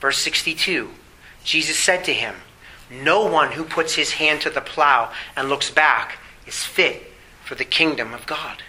Verse 0.00 0.18
62 0.18 0.90
Jesus 1.44 1.78
said 1.78 2.02
to 2.06 2.12
him, 2.12 2.34
No 2.90 3.24
one 3.24 3.52
who 3.52 3.62
puts 3.62 3.94
his 3.94 4.14
hand 4.14 4.40
to 4.40 4.50
the 4.50 4.60
plow 4.60 5.12
and 5.36 5.48
looks 5.48 5.70
back 5.70 6.18
is 6.44 6.64
fit 6.64 7.12
for 7.44 7.54
the 7.54 7.64
kingdom 7.64 8.12
of 8.12 8.26
God. 8.26 8.64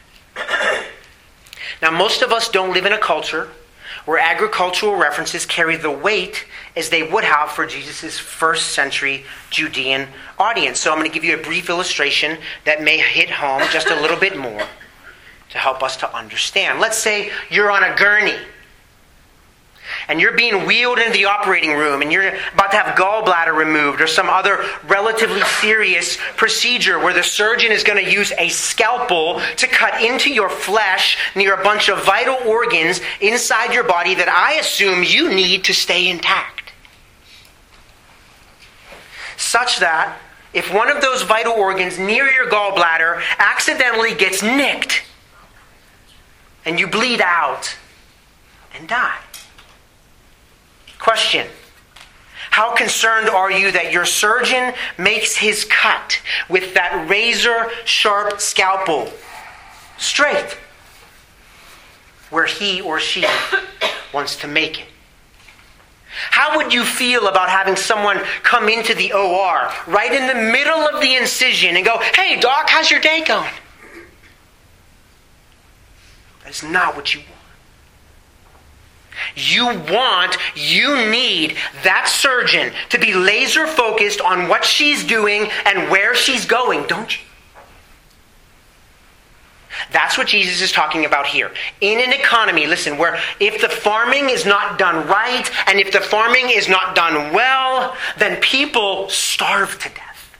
now, 1.82 1.90
most 1.90 2.22
of 2.22 2.32
us 2.32 2.48
don't 2.48 2.74
live 2.74 2.86
in 2.86 2.94
a 2.94 3.00
culture 3.00 3.50
where 4.06 4.20
agricultural 4.20 4.96
references 4.96 5.46
carry 5.46 5.78
the 5.78 5.92
weight 5.92 6.46
as 6.76 6.90
they 6.90 7.04
would 7.10 7.24
have 7.24 7.52
for 7.52 7.66
Jesus' 7.66 8.20
first 8.20 8.74
century 8.74 9.24
Judean 9.50 10.08
audience. 10.38 10.80
So 10.80 10.92
I'm 10.92 10.98
going 10.98 11.10
to 11.10 11.14
give 11.14 11.24
you 11.24 11.40
a 11.40 11.42
brief 11.42 11.70
illustration 11.70 12.38
that 12.66 12.84
may 12.84 12.98
hit 12.98 13.30
home 13.30 13.64
just 13.72 13.90
a 13.90 14.02
little 14.02 14.18
bit 14.18 14.38
more 14.38 14.68
to 15.50 15.58
help 15.58 15.82
us 15.82 15.96
to 15.98 16.16
understand. 16.16 16.80
Let's 16.80 16.98
say 16.98 17.32
you're 17.50 17.72
on 17.72 17.84
a 17.84 17.96
gurney 17.96 18.38
and 20.08 20.20
you're 20.20 20.36
being 20.36 20.66
wheeled 20.66 21.00
into 21.00 21.12
the 21.12 21.26
operating 21.26 21.72
room 21.72 22.02
and 22.02 22.12
you're 22.12 22.28
about 22.54 22.72
to 22.72 22.78
have 22.78 22.96
gallbladder 22.98 23.56
removed 23.56 24.02
or 24.02 24.08
some 24.08 24.30
other 24.30 24.64
relatively 24.88 25.42
serious 25.62 26.18
procedure 26.36 27.00
where 27.00 27.14
the 27.14 27.24
surgeon 27.24 27.72
is 27.72 27.84
going 27.84 28.04
to 28.04 28.12
use 28.12 28.32
a 28.38 28.50
scalpel 28.50 29.42
to 29.58 29.68
cut 29.68 30.02
into 30.02 30.32
your 30.32 30.50
flesh 30.50 31.18
near 31.36 31.54
a 31.54 31.64
bunch 31.64 31.90
of 31.90 32.04
vital 32.06 32.38
organs 32.48 33.02
inside 33.22 33.74
your 33.74 33.84
body 33.84 34.16
that 34.16 34.30
I 34.30 34.60
assume 34.60 35.04
you 35.04 35.34
need 35.34 35.64
to 35.66 35.74
stay 35.74 36.10
intact. 36.10 36.74
Such 39.38 39.80
that 39.80 40.18
if 40.54 40.74
one 40.74 40.90
of 40.90 41.02
those 41.02 41.24
vital 41.24 41.54
organs 41.54 42.00
near 42.00 42.30
your 42.32 42.50
gallbladder 42.50 43.22
accidentally 43.38 44.16
gets 44.16 44.42
nicked 44.42 45.04
and 46.64 46.80
you 46.80 46.88
bleed 46.88 47.22
out 47.22 47.76
and 48.78 48.88
die. 48.88 49.20
Question 51.06 51.46
How 52.50 52.74
concerned 52.74 53.30
are 53.30 53.52
you 53.52 53.72
that 53.74 53.92
your 53.92 54.06
surgeon 54.06 54.74
makes 54.98 55.36
his 55.36 55.64
cut 55.64 56.20
with 56.50 56.74
that 56.74 57.08
razor 57.08 57.70
sharp 57.86 58.42
scalpel 58.42 59.14
straight 60.00 60.58
where 62.32 62.48
he 62.48 62.82
or 62.82 63.00
she 63.00 63.24
wants 64.16 64.38
to 64.38 64.48
make 64.48 64.82
it? 64.82 64.88
How 66.32 66.58
would 66.58 66.74
you 66.74 66.84
feel 66.84 67.28
about 67.28 67.50
having 67.50 67.76
someone 67.76 68.18
come 68.42 68.68
into 68.68 68.96
the 68.96 69.14
OR 69.14 69.72
right 69.86 70.12
in 70.12 70.26
the 70.26 70.52
middle 70.52 70.88
of 70.88 71.02
the 71.02 71.18
incision 71.18 71.76
and 71.76 71.86
go, 71.86 72.00
Hey, 72.16 72.40
doc, 72.40 72.68
how's 72.68 72.90
your 72.90 73.00
day 73.00 73.24
going? 73.24 73.54
That 76.44 76.50
is 76.50 76.64
not 76.64 76.96
what 76.96 77.14
you 77.14 77.20
want. 77.20 77.35
You 79.36 79.66
want, 79.66 80.38
you 80.56 81.10
need 81.10 81.56
that 81.84 82.08
surgeon 82.08 82.74
to 82.90 83.00
be 83.00 83.14
laser 83.14 83.68
focused 83.68 84.22
on 84.22 84.48
what 84.48 84.66
she's 84.66 85.04
doing 85.04 85.50
and 85.66 85.90
where 85.90 86.16
she's 86.16 86.46
going, 86.46 86.86
don't 86.88 87.16
you? 87.16 87.26
That's 89.92 90.18
what 90.18 90.28
Jesus 90.28 90.62
is 90.62 90.72
talking 90.72 91.06
about 91.06 91.28
here. 91.28 91.52
In 91.82 92.00
an 92.00 92.14
economy, 92.14 92.66
listen, 92.66 92.98
where 92.98 93.20
if 93.40 93.62
the 93.62 93.70
farming 93.70 94.30
is 94.30 94.46
not 94.46 94.80
done 94.80 95.08
right 95.08 95.50
and 95.68 95.80
if 95.80 95.92
the 95.92 96.00
farming 96.00 96.50
is 96.50 96.70
not 96.70 96.96
done 96.96 97.34
well, 97.34 97.96
then 98.18 98.40
people 98.42 99.10
starve 99.10 99.78
to 99.80 99.90
death. 99.90 100.38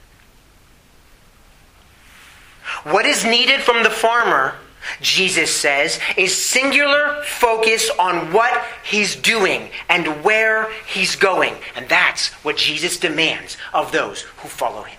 What 2.84 3.04
is 3.04 3.24
needed 3.24 3.60
from 3.60 3.82
the 3.82 3.90
farmer 3.90 4.54
Jesus 5.00 5.54
says, 5.54 6.00
is 6.16 6.34
singular 6.34 7.22
focus 7.24 7.90
on 7.98 8.32
what 8.32 8.64
he's 8.84 9.16
doing 9.16 9.70
and 9.88 10.24
where 10.24 10.70
he's 10.86 11.16
going. 11.16 11.54
And 11.74 11.88
that's 11.88 12.28
what 12.44 12.56
Jesus 12.56 12.98
demands 12.98 13.56
of 13.72 13.92
those 13.92 14.22
who 14.22 14.48
follow 14.48 14.82
him. 14.82 14.98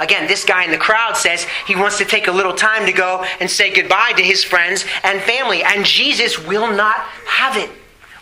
Again, 0.00 0.26
this 0.26 0.44
guy 0.44 0.64
in 0.64 0.70
the 0.70 0.78
crowd 0.78 1.16
says 1.16 1.46
he 1.66 1.76
wants 1.76 1.98
to 1.98 2.04
take 2.04 2.26
a 2.26 2.32
little 2.32 2.52
time 2.52 2.86
to 2.86 2.92
go 2.92 3.24
and 3.40 3.50
say 3.50 3.72
goodbye 3.72 4.12
to 4.16 4.22
his 4.22 4.44
friends 4.44 4.84
and 5.02 5.20
family. 5.22 5.62
And 5.62 5.84
Jesus 5.84 6.38
will 6.38 6.70
not 6.72 6.96
have 7.26 7.56
it. 7.56 7.70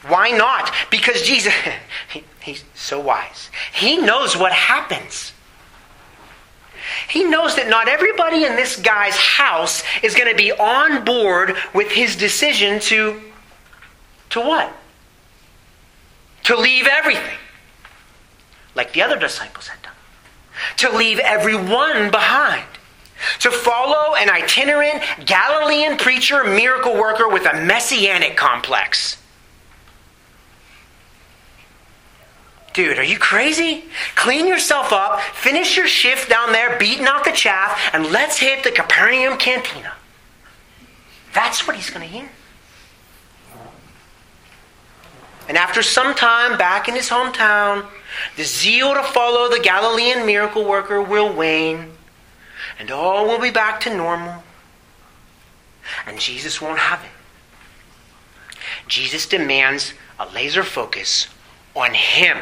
Why 0.07 0.31
not? 0.31 0.73
Because 0.91 1.23
Jesus, 1.23 1.53
he, 2.13 2.25
he's 2.41 2.65
so 2.75 3.01
wise. 3.01 3.51
He 3.73 3.97
knows 3.97 4.37
what 4.37 4.53
happens 4.53 5.33
he 7.09 7.25
knows 7.25 7.57
that 7.57 7.69
not 7.69 7.89
everybody 7.89 8.45
in 8.45 8.57
this 8.57 8.77
guy's 8.77 9.17
house 9.17 9.83
is 10.03 10.15
going 10.15 10.31
to 10.31 10.37
be 10.37 10.53
on 10.53 11.05
board 11.05 11.57
with 11.73 11.91
his 11.91 12.17
decision 12.17 12.81
to 12.81 13.21
to 14.31 14.41
what? 14.41 14.73
To 16.45 16.57
leave 16.57 16.87
everything. 16.87 17.39
Like 18.75 18.93
the 18.93 19.03
other 19.03 19.19
disciples 19.19 19.69
had 19.69 19.81
done. 19.83 19.93
To 20.79 20.97
leave 20.97 21.21
everyone 21.21 22.11
behind. 22.11 22.65
To 23.41 23.51
follow 23.51 24.17
an 24.17 24.29
itinerant 24.29 25.03
Galilean 25.25 25.97
preacher, 25.97 26.45
miracle 26.45 26.95
worker 26.95 27.29
with 27.29 27.47
a 27.47 27.65
messianic 27.65 28.37
complex. 28.37 29.19
Dude, 32.75 32.99
are 32.99 33.05
you 33.05 33.19
crazy? 33.19 33.85
Clean 34.17 34.49
yourself 34.49 34.93
up, 34.93 35.21
finish 35.21 35.77
your 35.77 35.87
shift 35.87 36.29
down 36.29 36.51
there, 36.51 36.77
beating 36.77 37.07
out 37.07 37.25
the 37.25 37.31
chaff, 37.31 37.81
and 37.93 38.11
let's 38.11 38.37
hit 38.37 38.65
the 38.65 38.73
Capernaum 38.73 39.39
Cantina. 39.39 39.93
That's 41.33 41.67
what 41.67 41.77
he's 41.77 41.89
going 41.89 42.07
to 42.07 42.13
hear. 42.13 42.29
And 45.49 45.57
after 45.57 45.83
some 45.83 46.15
time 46.15 46.59
back 46.59 46.89
in 46.89 46.97
his 46.97 47.09
hometown, 47.09 47.87
the 48.37 48.43
zeal 48.43 48.95
to 48.95 49.05
follow 49.05 49.49
the 49.49 49.61
Galilean 49.61 50.27
miracle 50.27 50.65
worker 50.65 51.01
will 51.01 51.33
wane, 51.33 51.93
and 52.81 52.91
all 52.91 53.29
will 53.29 53.41
be 53.41 53.51
back 53.51 53.79
to 53.81 53.97
normal. 53.97 54.43
And 56.07 56.19
Jesus 56.19 56.61
won't 56.61 56.81
have 56.81 57.05
it. 57.05 57.11
Jesus 58.89 59.27
demands 59.27 59.95
a 60.19 60.29
laser 60.31 60.65
focus 60.65 61.29
on 61.77 61.95
him. 61.95 62.39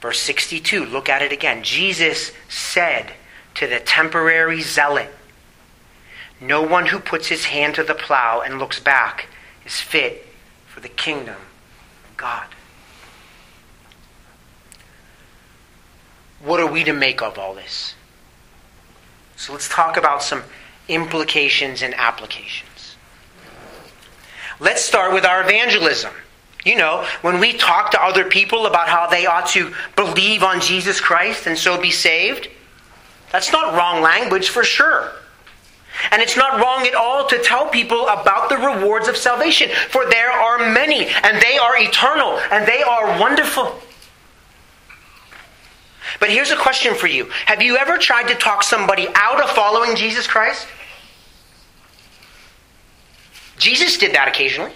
Verse 0.00 0.18
62, 0.20 0.86
look 0.86 1.08
at 1.08 1.22
it 1.22 1.32
again. 1.32 1.62
Jesus 1.62 2.32
said 2.48 3.12
to 3.54 3.66
the 3.66 3.80
temporary 3.80 4.62
zealot, 4.62 5.12
No 6.40 6.62
one 6.62 6.86
who 6.86 6.98
puts 6.98 7.28
his 7.28 7.46
hand 7.46 7.74
to 7.74 7.82
the 7.82 7.94
plow 7.94 8.40
and 8.40 8.58
looks 8.58 8.80
back 8.80 9.28
is 9.64 9.80
fit 9.80 10.26
for 10.66 10.80
the 10.80 10.88
kingdom 10.88 11.36
of 12.08 12.16
God. 12.16 12.46
What 16.42 16.60
are 16.60 16.70
we 16.70 16.84
to 16.84 16.94
make 16.94 17.20
of 17.20 17.38
all 17.38 17.54
this? 17.54 17.94
So 19.36 19.52
let's 19.52 19.68
talk 19.68 19.98
about 19.98 20.22
some 20.22 20.42
implications 20.88 21.82
and 21.82 21.94
applications. 21.94 22.96
Let's 24.58 24.82
start 24.82 25.12
with 25.12 25.24
our 25.24 25.42
evangelism. 25.42 26.12
You 26.64 26.76
know, 26.76 27.06
when 27.22 27.40
we 27.40 27.54
talk 27.54 27.90
to 27.92 28.02
other 28.02 28.24
people 28.24 28.66
about 28.66 28.88
how 28.88 29.06
they 29.06 29.26
ought 29.26 29.46
to 29.48 29.72
believe 29.96 30.42
on 30.42 30.60
Jesus 30.60 31.00
Christ 31.00 31.46
and 31.46 31.56
so 31.56 31.80
be 31.80 31.90
saved, 31.90 32.48
that's 33.32 33.52
not 33.52 33.74
wrong 33.74 34.02
language 34.02 34.50
for 34.50 34.62
sure. 34.62 35.12
And 36.10 36.22
it's 36.22 36.36
not 36.36 36.60
wrong 36.60 36.86
at 36.86 36.94
all 36.94 37.26
to 37.28 37.38
tell 37.42 37.68
people 37.68 38.08
about 38.08 38.48
the 38.48 38.56
rewards 38.56 39.08
of 39.08 39.16
salvation, 39.16 39.70
for 39.88 40.08
there 40.08 40.30
are 40.30 40.70
many, 40.72 41.06
and 41.06 41.40
they 41.42 41.58
are 41.58 41.76
eternal, 41.76 42.38
and 42.50 42.66
they 42.66 42.82
are 42.82 43.18
wonderful. 43.18 43.80
But 46.18 46.30
here's 46.30 46.50
a 46.50 46.56
question 46.56 46.94
for 46.94 47.06
you 47.06 47.26
Have 47.46 47.62
you 47.62 47.76
ever 47.76 47.98
tried 47.98 48.28
to 48.28 48.34
talk 48.34 48.62
somebody 48.62 49.08
out 49.14 49.42
of 49.42 49.50
following 49.50 49.96
Jesus 49.96 50.26
Christ? 50.26 50.66
Jesus 53.58 53.98
did 53.98 54.14
that 54.14 54.26
occasionally. 54.26 54.72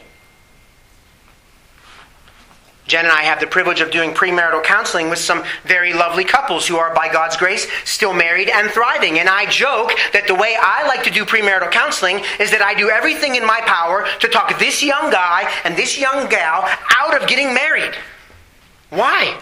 Jen 2.87 3.07
and 3.07 3.13
I 3.13 3.23
have 3.23 3.41
the 3.41 3.47
privilege 3.47 3.81
of 3.81 3.91
doing 3.91 4.13
premarital 4.13 4.63
counseling 4.63 5.09
with 5.09 5.19
some 5.19 5.43
very 5.65 5.95
lovely 5.95 6.25
couples 6.25 6.67
who 6.67 6.77
are, 6.77 6.95
by 6.95 7.11
God's 7.11 7.37
grace, 7.37 7.67
still 7.85 8.13
married 8.13 8.51
and 8.51 8.71
thriving. 8.71 9.19
And 9.19 9.29
I 9.29 9.47
joke 9.47 9.93
that 10.13 10.27
the 10.27 10.35
way 10.35 10.55
I 10.61 10.87
like 10.87 11.03
to 11.05 11.11
do 11.11 11.25
premarital 11.25 11.71
counseling 11.71 12.21
is 12.39 12.51
that 12.51 12.61
I 12.61 12.75
do 12.75 12.91
everything 12.91 13.37
in 13.37 13.47
my 13.47 13.61
power 13.65 14.07
to 14.21 14.29
talk 14.29 14.59
this 14.59 14.83
young 14.83 15.11
guy 15.11 15.51
and 15.65 15.77
this 15.77 15.99
young 15.99 16.29
gal 16.29 16.69
out 17.01 17.21
of 17.21 17.27
getting 17.27 17.55
married. 17.55 17.95
Why? 18.91 19.41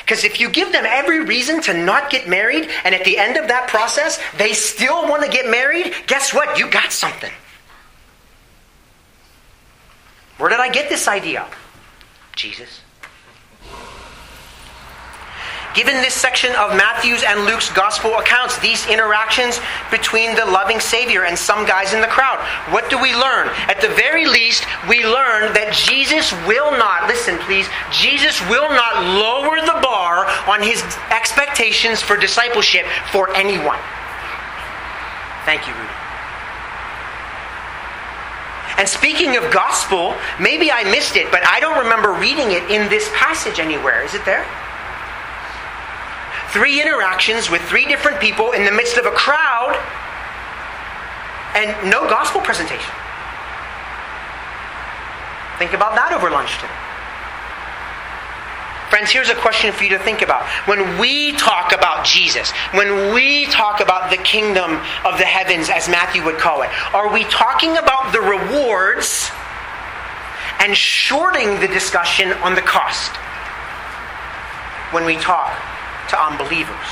Because 0.00 0.22
if 0.24 0.40
you 0.40 0.48
give 0.48 0.70
them 0.70 0.84
every 0.86 1.24
reason 1.24 1.60
to 1.62 1.74
not 1.74 2.08
get 2.08 2.28
married, 2.28 2.70
and 2.84 2.94
at 2.94 3.04
the 3.04 3.18
end 3.18 3.36
of 3.36 3.48
that 3.48 3.68
process, 3.68 4.20
they 4.38 4.52
still 4.52 5.08
want 5.08 5.24
to 5.24 5.28
get 5.28 5.50
married, 5.50 5.92
guess 6.06 6.32
what? 6.32 6.56
You 6.56 6.70
got 6.70 6.92
something. 6.92 7.32
Where 10.38 10.48
did 10.48 10.60
I 10.60 10.70
get 10.70 10.88
this 10.88 11.08
idea? 11.08 11.46
Jesus. 12.34 12.80
given 15.74 15.94
this 16.02 16.14
section 16.14 16.50
of 16.56 16.76
Matthew's 16.76 17.22
and 17.22 17.44
Luke's 17.44 17.70
gospel 17.72 18.14
accounts, 18.18 18.58
these 18.58 18.86
interactions 18.86 19.60
between 19.90 20.34
the 20.36 20.44
loving 20.44 20.80
Savior 20.80 21.24
and 21.24 21.36
some 21.36 21.66
guys 21.66 21.94
in 21.94 22.00
the 22.00 22.06
crowd. 22.06 22.38
What 22.72 22.88
do 22.90 23.00
we 23.00 23.14
learn? 23.14 23.48
At 23.68 23.80
the 23.80 23.88
very 23.88 24.26
least, 24.26 24.64
we 24.88 25.04
learn 25.04 25.52
that 25.54 25.72
Jesus 25.72 26.32
will 26.46 26.70
not, 26.72 27.08
listen 27.08 27.38
please, 27.38 27.68
Jesus 27.90 28.40
will 28.48 28.68
not 28.68 29.02
lower 29.16 29.60
the 29.60 29.80
bar 29.82 30.26
on 30.48 30.62
his 30.62 30.82
expectations 31.10 32.00
for 32.00 32.16
discipleship 32.16 32.86
for 33.10 33.34
anyone. 33.34 33.78
Thank 35.44 35.66
you, 35.66 35.74
Rudy. 35.74 36.01
And 38.82 38.88
speaking 38.88 39.36
of 39.36 39.48
gospel, 39.52 40.16
maybe 40.40 40.72
I 40.72 40.82
missed 40.82 41.14
it, 41.14 41.30
but 41.30 41.46
I 41.46 41.60
don't 41.60 41.78
remember 41.78 42.14
reading 42.14 42.50
it 42.50 42.68
in 42.68 42.90
this 42.90 43.08
passage 43.14 43.60
anywhere. 43.60 44.02
Is 44.02 44.12
it 44.12 44.24
there? 44.24 44.44
Three 46.50 46.82
interactions 46.82 47.48
with 47.48 47.62
three 47.62 47.86
different 47.86 48.18
people 48.18 48.50
in 48.50 48.64
the 48.64 48.72
midst 48.72 48.96
of 48.96 49.06
a 49.06 49.12
crowd 49.12 49.78
and 51.54 51.70
no 51.88 52.10
gospel 52.10 52.40
presentation. 52.40 52.90
Think 55.62 55.74
about 55.74 55.94
that 55.94 56.10
over 56.10 56.28
lunch 56.28 56.50
today. 56.58 56.91
Friends, 58.92 59.10
here's 59.10 59.30
a 59.30 59.34
question 59.34 59.72
for 59.72 59.84
you 59.84 59.88
to 59.96 59.98
think 59.98 60.20
about. 60.20 60.46
When 60.68 60.98
we 60.98 61.32
talk 61.32 61.72
about 61.72 62.04
Jesus, 62.04 62.50
when 62.74 63.14
we 63.14 63.46
talk 63.46 63.80
about 63.80 64.10
the 64.10 64.18
kingdom 64.18 64.72
of 65.06 65.16
the 65.16 65.24
heavens, 65.24 65.70
as 65.70 65.88
Matthew 65.88 66.22
would 66.26 66.36
call 66.36 66.60
it, 66.60 66.68
are 66.92 67.10
we 67.10 67.24
talking 67.24 67.78
about 67.78 68.12
the 68.12 68.20
rewards 68.20 69.30
and 70.58 70.76
shorting 70.76 71.58
the 71.58 71.68
discussion 71.68 72.34
on 72.44 72.54
the 72.54 72.60
cost 72.60 73.16
when 74.92 75.06
we 75.06 75.16
talk 75.16 75.56
to 76.10 76.22
unbelievers? 76.22 76.86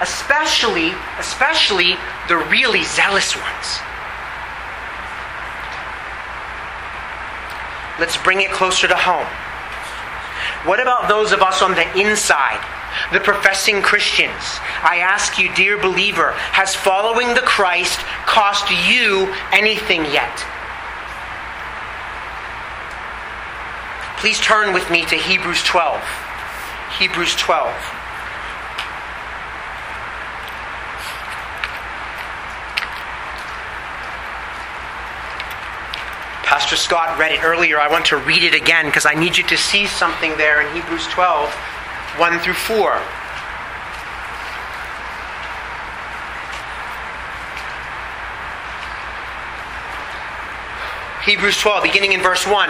Especially, 0.00 0.92
especially 1.18 1.96
the 2.28 2.36
really 2.46 2.84
zealous 2.84 3.34
ones. 3.34 3.66
Let's 7.98 8.16
bring 8.18 8.40
it 8.40 8.52
closer 8.52 8.86
to 8.86 8.94
home. 8.94 9.26
What 10.64 10.80
about 10.80 11.08
those 11.08 11.32
of 11.32 11.40
us 11.40 11.62
on 11.62 11.72
the 11.72 11.98
inside, 11.98 12.60
the 13.12 13.20
professing 13.20 13.80
Christians? 13.80 14.60
I 14.82 14.98
ask 15.00 15.38
you, 15.38 15.54
dear 15.54 15.78
believer, 15.78 16.32
has 16.52 16.74
following 16.74 17.28
the 17.28 17.40
Christ 17.40 17.98
cost 18.26 18.70
you 18.88 19.32
anything 19.52 20.04
yet? 20.04 20.44
Please 24.18 24.38
turn 24.40 24.74
with 24.74 24.90
me 24.90 25.06
to 25.06 25.16
Hebrews 25.16 25.64
12. 25.64 26.02
Hebrews 26.98 27.34
12. 27.36 27.99
Pastor 36.50 36.74
Scott 36.74 37.16
read 37.16 37.30
it 37.30 37.44
earlier. 37.44 37.78
I 37.78 37.86
want 37.86 38.06
to 38.06 38.16
read 38.16 38.42
it 38.42 38.54
again 38.54 38.86
because 38.86 39.06
I 39.06 39.14
need 39.14 39.36
you 39.36 39.44
to 39.44 39.56
see 39.56 39.86
something 39.86 40.36
there 40.36 40.60
in 40.60 40.74
Hebrews 40.74 41.06
12, 41.06 41.48
1 41.48 42.38
through 42.40 42.54
4. 42.54 43.00
Hebrews 51.24 51.56
12, 51.58 51.84
beginning 51.84 52.14
in 52.14 52.20
verse 52.20 52.44
1. 52.44 52.68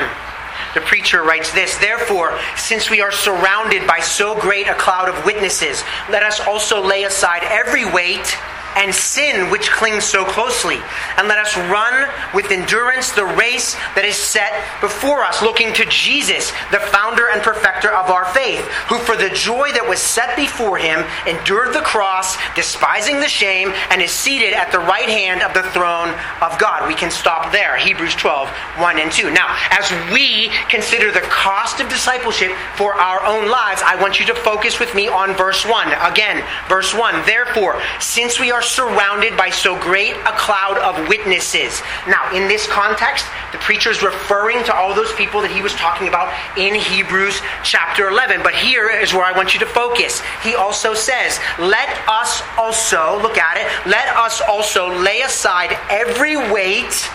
The 0.74 0.82
preacher 0.82 1.22
writes 1.22 1.50
this 1.54 1.74
Therefore, 1.78 2.38
since 2.58 2.90
we 2.90 3.00
are 3.00 3.10
surrounded 3.10 3.86
by 3.86 4.00
so 4.00 4.38
great 4.38 4.68
a 4.68 4.74
cloud 4.74 5.08
of 5.08 5.24
witnesses, 5.24 5.82
let 6.10 6.22
us 6.22 6.38
also 6.38 6.84
lay 6.84 7.04
aside 7.04 7.44
every 7.44 7.90
weight 7.90 8.36
and 8.80 8.94
sin 8.94 9.50
which 9.50 9.70
clings 9.70 10.04
so 10.04 10.24
closely. 10.24 10.80
And 11.16 11.28
let 11.28 11.38
us 11.38 11.56
run 11.56 12.08
with 12.34 12.50
endurance 12.50 13.12
the 13.12 13.26
race 13.26 13.74
that 13.94 14.04
is 14.04 14.16
set 14.16 14.52
before 14.80 15.22
us, 15.22 15.42
looking 15.42 15.72
to 15.74 15.84
Jesus, 15.86 16.50
the 16.72 16.80
founder 16.80 17.28
and 17.28 17.42
perfecter 17.42 17.92
of 17.92 18.10
our 18.10 18.24
faith, 18.32 18.64
who 18.88 18.98
for 18.98 19.16
the 19.16 19.30
joy 19.30 19.70
that 19.72 19.86
was 19.86 20.00
set 20.00 20.34
before 20.36 20.78
him 20.78 21.04
endured 21.26 21.74
the 21.74 21.84
cross, 21.84 22.36
despising 22.54 23.20
the 23.20 23.28
shame, 23.28 23.72
and 23.90 24.00
is 24.00 24.10
seated 24.10 24.54
at 24.54 24.72
the 24.72 24.78
right 24.78 25.08
hand 25.08 25.42
of 25.42 25.52
the 25.52 25.68
throne 25.70 26.08
of 26.40 26.58
God. 26.58 26.88
We 26.88 26.94
can 26.94 27.10
stop 27.10 27.52
there. 27.52 27.76
Hebrews 27.76 28.14
12, 28.14 28.48
1 28.48 28.98
and 28.98 29.12
2. 29.12 29.30
Now, 29.30 29.54
as 29.70 29.90
we 30.12 30.50
consider 30.68 31.12
the 31.12 31.20
cost 31.28 31.80
of 31.80 31.88
discipleship 31.88 32.52
for 32.76 32.94
our 32.94 33.24
own 33.24 33.50
lives, 33.50 33.82
I 33.84 34.00
want 34.00 34.18
you 34.18 34.26
to 34.26 34.34
focus 34.34 34.80
with 34.80 34.94
me 34.94 35.08
on 35.08 35.34
verse 35.34 35.66
1. 35.66 35.88
Again, 36.00 36.42
verse 36.68 36.94
1. 36.94 37.26
Therefore, 37.26 37.80
since 38.00 38.40
we 38.40 38.50
are 38.50 38.62
surrounded 38.70 39.36
by 39.36 39.50
so 39.50 39.78
great 39.78 40.14
a 40.26 40.32
cloud 40.38 40.78
of 40.78 41.08
witnesses. 41.08 41.82
Now, 42.06 42.30
in 42.34 42.48
this 42.48 42.66
context, 42.66 43.26
the 43.52 43.58
preacher 43.58 43.90
is 43.90 44.02
referring 44.02 44.62
to 44.64 44.74
all 44.74 44.94
those 44.94 45.12
people 45.14 45.40
that 45.42 45.50
he 45.50 45.62
was 45.62 45.74
talking 45.74 46.08
about 46.08 46.32
in 46.56 46.74
Hebrews 46.74 47.40
chapter 47.64 48.08
11. 48.08 48.42
But 48.42 48.54
here 48.54 48.88
is 48.88 49.12
where 49.12 49.24
I 49.24 49.32
want 49.32 49.54
you 49.54 49.60
to 49.60 49.66
focus. 49.66 50.22
He 50.42 50.54
also 50.54 50.94
says, 50.94 51.38
Let 51.58 51.90
us 52.08 52.42
also, 52.56 53.20
look 53.20 53.38
at 53.38 53.56
it, 53.56 53.66
let 53.88 54.08
us 54.16 54.40
also 54.40 54.88
lay 54.88 55.22
aside 55.22 55.76
every 55.90 56.36
weight 56.36 57.10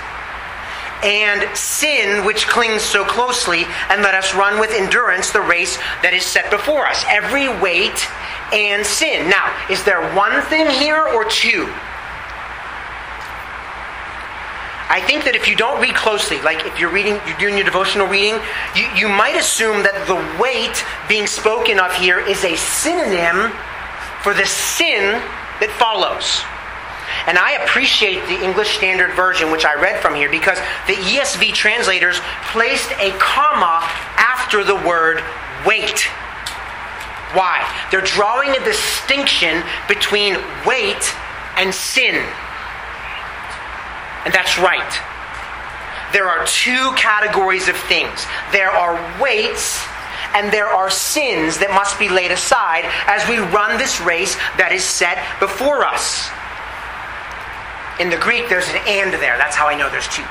and 1.05 1.55
sin 1.55 2.25
which 2.25 2.47
clings 2.47 2.81
so 2.81 3.05
closely, 3.05 3.63
and 3.89 4.01
let 4.01 4.15
us 4.15 4.33
run 4.33 4.59
with 4.59 4.71
endurance 4.71 5.29
the 5.29 5.41
race 5.41 5.77
that 6.01 6.13
is 6.13 6.25
set 6.25 6.49
before 6.49 6.87
us. 6.87 7.05
Every 7.07 7.47
weight 7.61 8.09
and 8.51 8.85
sin. 8.85 9.29
Now, 9.29 9.53
is 9.69 9.83
there 9.83 10.01
one 10.15 10.41
thing 10.43 10.67
here 10.67 11.05
or 11.05 11.25
two? 11.25 11.69
I 14.87 15.01
think 15.01 15.25
that 15.25 15.35
if 15.35 15.47
you 15.47 15.55
don't 15.55 15.81
read 15.81 15.95
closely, 15.95 16.41
like 16.41 16.65
if 16.65 16.79
you're 16.79 16.91
reading, 16.91 17.19
you're 17.27 17.37
doing 17.37 17.55
your 17.55 17.65
devotional 17.65 18.07
reading, 18.07 18.39
you, 18.75 18.85
you 18.95 19.09
might 19.09 19.35
assume 19.35 19.83
that 19.83 20.05
the 20.05 20.17
weight 20.41 20.85
being 21.09 21.27
spoken 21.27 21.79
of 21.79 21.93
here 21.93 22.19
is 22.19 22.43
a 22.45 22.55
synonym 22.55 23.51
for 24.21 24.33
the 24.33 24.45
sin 24.45 25.21
that 25.61 25.69
follows. 25.77 26.41
And 27.27 27.37
I 27.37 27.63
appreciate 27.63 28.25
the 28.27 28.43
English 28.43 28.77
Standard 28.77 29.13
Version, 29.15 29.51
which 29.51 29.65
I 29.65 29.73
read 29.75 30.01
from 30.01 30.15
here, 30.15 30.29
because 30.29 30.59
the 30.87 30.93
ESV 30.93 31.53
translators 31.53 32.19
placed 32.51 32.91
a 32.99 33.11
comma 33.17 33.79
after 34.17 34.63
the 34.63 34.75
word 34.75 35.23
weight. 35.65 36.01
Why? 37.33 37.65
They're 37.91 38.01
drawing 38.01 38.51
a 38.51 38.63
distinction 38.63 39.63
between 39.87 40.37
weight 40.65 41.13
and 41.57 41.73
sin. 41.73 42.15
And 44.25 44.33
that's 44.33 44.57
right. 44.57 45.01
There 46.13 46.29
are 46.29 46.45
two 46.45 46.93
categories 46.95 47.67
of 47.67 47.75
things 47.75 48.25
there 48.51 48.71
are 48.71 48.95
weights 49.21 49.85
and 50.33 50.51
there 50.51 50.67
are 50.67 50.89
sins 50.89 51.59
that 51.59 51.71
must 51.71 51.99
be 51.99 52.09
laid 52.09 52.31
aside 52.31 52.83
as 53.07 53.27
we 53.27 53.37
run 53.37 53.77
this 53.77 54.01
race 54.01 54.35
that 54.57 54.71
is 54.71 54.83
set 54.83 55.17
before 55.39 55.85
us. 55.85 56.29
In 57.99 58.09
the 58.09 58.17
Greek, 58.17 58.49
there's 58.49 58.67
an 58.69 58.81
and 58.87 59.13
there. 59.13 59.37
That's 59.37 59.55
how 59.55 59.67
I 59.67 59.75
know 59.75 59.89
there's 59.89 60.07
two. 60.09 60.25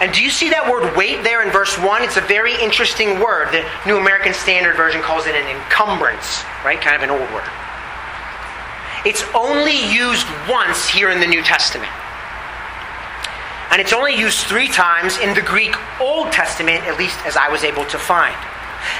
And 0.00 0.12
do 0.14 0.22
you 0.24 0.30
see 0.30 0.48
that 0.48 0.64
word 0.64 0.96
weight 0.96 1.22
there 1.22 1.44
in 1.44 1.52
verse 1.52 1.76
1? 1.76 2.02
It's 2.02 2.16
a 2.16 2.24
very 2.24 2.56
interesting 2.56 3.20
word. 3.20 3.52
The 3.52 3.68
New 3.84 3.98
American 3.98 4.32
Standard 4.32 4.74
Version 4.74 5.02
calls 5.02 5.26
it 5.26 5.36
an 5.36 5.44
encumbrance, 5.44 6.42
right? 6.64 6.80
Kind 6.80 6.96
of 6.96 7.02
an 7.04 7.10
old 7.10 7.28
word. 7.36 7.44
It's 9.04 9.22
only 9.34 9.76
used 9.92 10.26
once 10.48 10.88
here 10.88 11.10
in 11.10 11.20
the 11.20 11.26
New 11.26 11.42
Testament. 11.42 11.92
And 13.70 13.80
it's 13.80 13.92
only 13.92 14.16
used 14.16 14.40
three 14.48 14.68
times 14.68 15.18
in 15.18 15.34
the 15.34 15.42
Greek 15.42 15.76
Old 16.00 16.32
Testament, 16.32 16.82
at 16.88 16.98
least 16.98 17.20
as 17.24 17.36
I 17.36 17.48
was 17.48 17.62
able 17.62 17.84
to 17.86 17.98
find. 17.98 18.36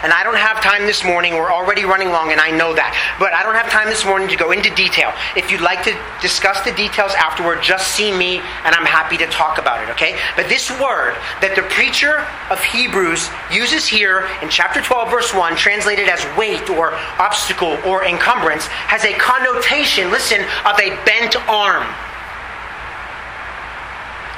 And 0.02 0.12
I 0.12 0.22
don't 0.22 0.36
have 0.36 0.60
time 0.60 0.86
this 0.86 1.04
morning. 1.04 1.34
We're 1.34 1.52
already 1.52 1.84
running 1.84 2.10
long, 2.10 2.32
and 2.32 2.40
I 2.40 2.50
know 2.50 2.74
that. 2.74 2.92
But 3.18 3.32
I 3.32 3.42
don't 3.42 3.54
have 3.54 3.68
time 3.68 3.88
this 3.88 4.04
morning 4.04 4.28
to 4.28 4.36
go 4.36 4.52
into 4.52 4.72
detail. 4.74 5.12
If 5.36 5.50
you'd 5.50 5.60
like 5.60 5.82
to 5.84 5.96
discuss 6.20 6.60
the 6.62 6.72
details 6.72 7.12
afterward, 7.14 7.62
just 7.62 7.94
see 7.94 8.12
me, 8.12 8.38
and 8.64 8.74
I'm 8.74 8.86
happy 8.86 9.16
to 9.18 9.26
talk 9.26 9.58
about 9.58 9.82
it, 9.82 9.90
okay? 9.92 10.18
But 10.36 10.48
this 10.48 10.70
word 10.80 11.14
that 11.40 11.54
the 11.56 11.62
preacher 11.68 12.26
of 12.50 12.62
Hebrews 12.62 13.28
uses 13.52 13.86
here 13.86 14.28
in 14.42 14.48
chapter 14.48 14.80
12, 14.80 15.10
verse 15.10 15.34
1, 15.34 15.56
translated 15.56 16.08
as 16.08 16.24
weight 16.36 16.70
or 16.70 16.94
obstacle 17.18 17.78
or 17.84 18.04
encumbrance, 18.04 18.66
has 18.66 19.04
a 19.04 19.12
connotation, 19.14 20.10
listen, 20.10 20.40
of 20.64 20.78
a 20.80 20.96
bent 21.04 21.36
arm 21.48 21.86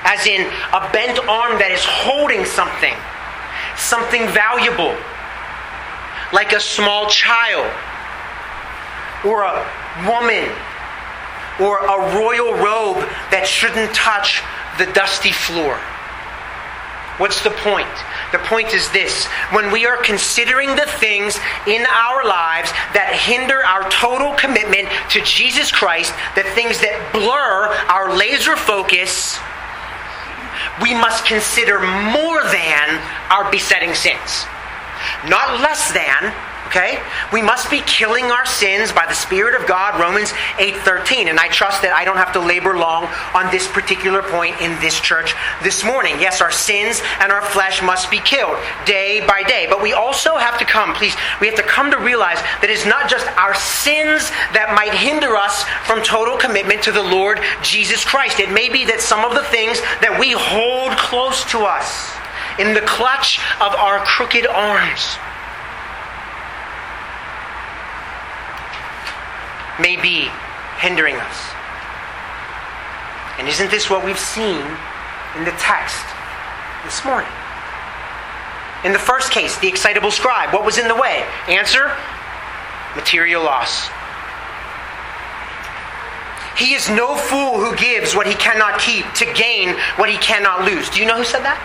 as 0.05 0.27
in 0.27 0.43
a 0.73 0.93
bent 0.93 1.19
arm 1.29 1.59
that 1.59 1.71
is 1.71 1.85
holding 1.85 2.45
something, 2.45 2.95
something 3.77 4.27
valuable 4.29 4.93
like 6.33 6.53
a 6.53 6.61
small 6.61 7.09
child 7.09 7.71
or 9.25 9.42
a 9.42 9.55
woman 10.09 10.51
or 11.61 11.79
a 11.79 12.16
royal 12.16 12.55
robe 12.55 13.05
that 13.31 13.47
shouldn't 13.47 13.95
touch 13.95 14.42
the 14.79 14.87
dusty 14.92 15.33
floor. 15.33 15.79
What's 17.18 17.45
the 17.45 17.51
point? 17.51 17.92
The 18.33 18.38
point 18.38 18.73
is 18.73 18.90
this 18.90 19.27
when 19.53 19.71
we 19.71 19.87
are 19.87 19.99
considering 19.99 20.75
the 20.75 20.88
things 20.99 21.38
in 21.66 21.85
our 21.87 22.25
lives 22.25 22.73
that 22.97 23.12
hinder 23.12 23.62
our 23.64 23.88
total 23.90 24.33
commitment 24.35 24.88
to 25.11 25.21
Jesus 25.21 25.71
Christ, 25.71 26.14
the 26.35 26.42
things 26.57 26.81
that 26.81 26.97
blur 27.12 27.68
our 27.92 28.16
laser 28.16 28.57
focus, 28.57 29.38
we 30.81 30.95
must 30.95 31.27
consider 31.27 31.81
more 31.81 32.42
than 32.49 32.99
our 33.29 33.51
besetting 33.53 33.95
sins. 33.95 34.49
Not 35.29 35.61
less 35.61 35.93
than, 35.93 36.33
okay? 36.73 37.03
We 37.33 37.43
must 37.43 37.71
be 37.71 37.81
killing 37.81 38.31
our 38.31 38.47
sins 38.47 38.93
by 38.93 39.05
the 39.07 39.15
Spirit 39.15 39.61
of 39.61 39.69
God, 39.69 40.01
Romans 40.01 40.33
8:13. 40.59 41.29
And 41.29 41.38
I 41.38 41.49
trust 41.49 41.83
that 41.83 41.93
I 41.93 42.05
don't 42.05 42.17
have 42.17 42.33
to 42.33 42.41
labor 42.41 42.77
long 42.79 43.09
on 43.35 43.51
this 43.51 43.69
particular 43.69 44.23
point 44.23 44.61
in 44.61 44.79
this 44.81 44.99
church 44.99 45.35
this 45.62 45.85
morning. 45.85 46.19
Yes, 46.19 46.41
our 46.41 46.51
sins 46.51 47.03
and 47.21 47.31
our 47.31 47.43
flesh 47.43 47.83
must 47.83 48.11
be 48.11 48.19
killed 48.21 48.57
day 48.87 49.21
by 49.27 49.43
day. 49.43 49.67
But 49.69 49.83
we 49.83 49.93
also 49.93 50.37
have 50.37 50.59
to 50.59 50.65
come, 50.65 50.95
please, 50.95 51.15
we 51.41 51.47
have 51.47 51.57
to 51.57 51.62
come 51.62 51.91
to 51.91 51.99
realize 51.99 52.41
that 52.61 52.71
it's 52.71 52.87
not 52.87 53.11
just 53.11 53.27
our 53.37 53.55
sins 53.55 54.31
that 54.57 54.73
might 54.75 54.95
hinder 54.95 55.37
us 55.37 55.65
from 55.85 56.03
total 56.03 56.38
commitment 56.38 56.83
to 56.85 56.93
the 56.93 57.03
Lord 57.03 57.41
Jesus 57.62 58.05
Christ. 58.05 58.41
It 58.41 58.51
may 58.51 58.71
be 58.71 58.87
that 58.87 59.01
some 59.01 59.25
of 59.25 59.35
the 59.35 59.45
things 59.45 59.81
that 60.01 60.17
we 60.19 60.33
hold 60.33 60.97
close 60.97 61.45
to 61.53 61.65
us 61.65 62.22
in 62.59 62.75
the 62.75 62.81
clutch 62.83 63.38
of 63.61 63.75
our 63.75 63.99
crooked 64.05 64.47
arms 64.47 65.17
may 69.81 69.97
be 69.97 70.29
hindering 70.79 71.17
us. 71.17 71.51
And 73.38 73.49
isn't 73.49 73.71
this 73.71 73.88
what 73.88 74.05
we've 74.05 74.19
seen 74.19 74.62
in 75.37 75.45
the 75.45 75.55
text 75.59 76.05
this 76.85 77.05
morning? 77.05 77.31
In 78.85 78.93
the 78.93 78.99
first 78.99 79.31
case, 79.31 79.59
the 79.59 79.69
excitable 79.69 80.11
scribe, 80.11 80.53
what 80.53 80.65
was 80.65 80.79
in 80.79 80.88
the 80.88 80.95
way? 80.95 81.27
Answer 81.49 81.97
material 82.95 83.43
loss. 83.43 83.88
He 86.57 86.75
is 86.75 86.91
no 86.91 87.17
fool 87.17 87.59
who 87.59 87.75
gives 87.77 88.15
what 88.15 88.27
he 88.27 88.35
cannot 88.35 88.79
keep 88.79 89.11
to 89.15 89.25
gain 89.33 89.75
what 89.97 90.11
he 90.11 90.19
cannot 90.19 90.65
lose. 90.65 90.91
Do 90.91 91.01
you 91.01 91.07
know 91.07 91.17
who 91.17 91.25
said 91.25 91.43
that? 91.43 91.59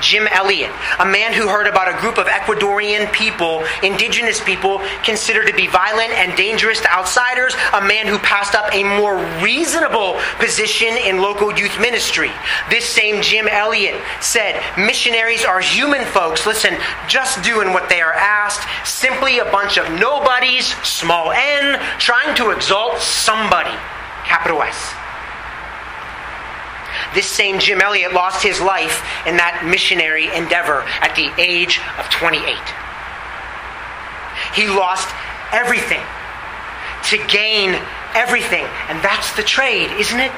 Jim 0.00 0.26
Elliot, 0.28 0.70
a 0.98 1.06
man 1.06 1.32
who 1.32 1.48
heard 1.48 1.66
about 1.66 1.88
a 1.88 2.00
group 2.00 2.18
of 2.18 2.26
Ecuadorian 2.26 3.12
people, 3.12 3.64
indigenous 3.82 4.42
people, 4.42 4.80
considered 5.02 5.46
to 5.46 5.54
be 5.54 5.66
violent 5.66 6.10
and 6.12 6.36
dangerous 6.36 6.80
to 6.80 6.92
outsiders, 6.92 7.54
a 7.74 7.80
man 7.80 8.06
who 8.06 8.18
passed 8.18 8.54
up 8.54 8.72
a 8.72 8.82
more 8.82 9.16
reasonable 9.42 10.20
position 10.38 10.96
in 10.96 11.18
local 11.18 11.56
youth 11.58 11.78
ministry. 11.80 12.30
This 12.70 12.84
same 12.84 13.22
Jim 13.22 13.48
Elliot 13.48 14.00
said, 14.20 14.62
Missionaries 14.76 15.44
are 15.44 15.60
human 15.60 16.04
folks, 16.06 16.46
listen, 16.46 16.74
just 17.08 17.42
doing 17.42 17.72
what 17.72 17.88
they 17.88 18.00
are 18.00 18.12
asked, 18.12 18.66
simply 18.86 19.38
a 19.38 19.44
bunch 19.44 19.78
of 19.78 19.90
nobodies, 19.98 20.66
small 20.84 21.32
n, 21.32 21.80
trying 21.98 22.34
to 22.36 22.50
exalt 22.50 22.98
somebody, 22.98 23.76
capital 24.24 24.62
S. 24.62 24.97
This 27.14 27.26
same 27.26 27.58
Jim 27.58 27.80
Elliot 27.80 28.12
lost 28.12 28.42
his 28.42 28.60
life 28.60 29.02
in 29.26 29.36
that 29.36 29.64
missionary 29.64 30.26
endeavor 30.34 30.82
at 31.00 31.16
the 31.16 31.32
age 31.40 31.80
of 31.98 32.08
28. 32.10 32.44
He 34.54 34.68
lost 34.68 35.08
everything 35.52 36.02
to 37.10 37.16
gain 37.28 37.80
everything. 38.14 38.64
And 38.88 39.02
that's 39.02 39.34
the 39.36 39.42
trade, 39.42 39.90
isn't 39.98 40.20
it? 40.20 40.32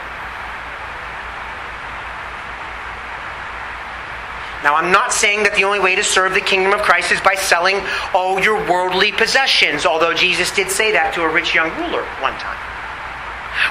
Now, 4.62 4.76
I'm 4.76 4.92
not 4.92 5.12
saying 5.12 5.44
that 5.44 5.54
the 5.54 5.64
only 5.64 5.80
way 5.80 5.96
to 5.96 6.04
serve 6.04 6.34
the 6.34 6.40
kingdom 6.40 6.74
of 6.74 6.82
Christ 6.82 7.12
is 7.12 7.20
by 7.20 7.34
selling 7.34 7.80
all 8.12 8.38
your 8.38 8.60
worldly 8.70 9.10
possessions, 9.10 9.86
although 9.86 10.12
Jesus 10.12 10.50
did 10.52 10.70
say 10.70 10.92
that 10.92 11.14
to 11.14 11.22
a 11.22 11.32
rich 11.32 11.54
young 11.54 11.70
ruler 11.80 12.04
one 12.20 12.34
time. 12.34 12.58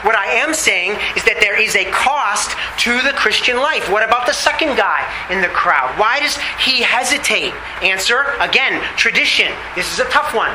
What 0.04 0.16
I 0.16 0.28
am 0.40 0.54
saying 0.54 0.92
is 1.16 1.24
that 1.26 1.40
there 1.42 1.60
is 1.60 1.76
a 1.76 1.90
cost 1.92 2.56
to 2.86 3.02
the 3.02 3.14
Christian 3.14 3.58
life. 3.58 3.90
What 3.92 4.04
about 4.04 4.26
the 4.26 4.34
second 4.34 4.78
guy 4.78 5.04
in 5.30 5.42
the 5.42 5.50
crowd? 5.50 5.98
Why 6.00 6.20
does 6.20 6.38
he 6.60 6.82
hesitate? 6.82 7.54
Answer 7.82 8.36
again, 8.40 8.82
tradition. 8.96 9.52
This 9.76 9.92
is 9.92 10.00
a 10.00 10.10
tough 10.10 10.34
one. 10.34 10.52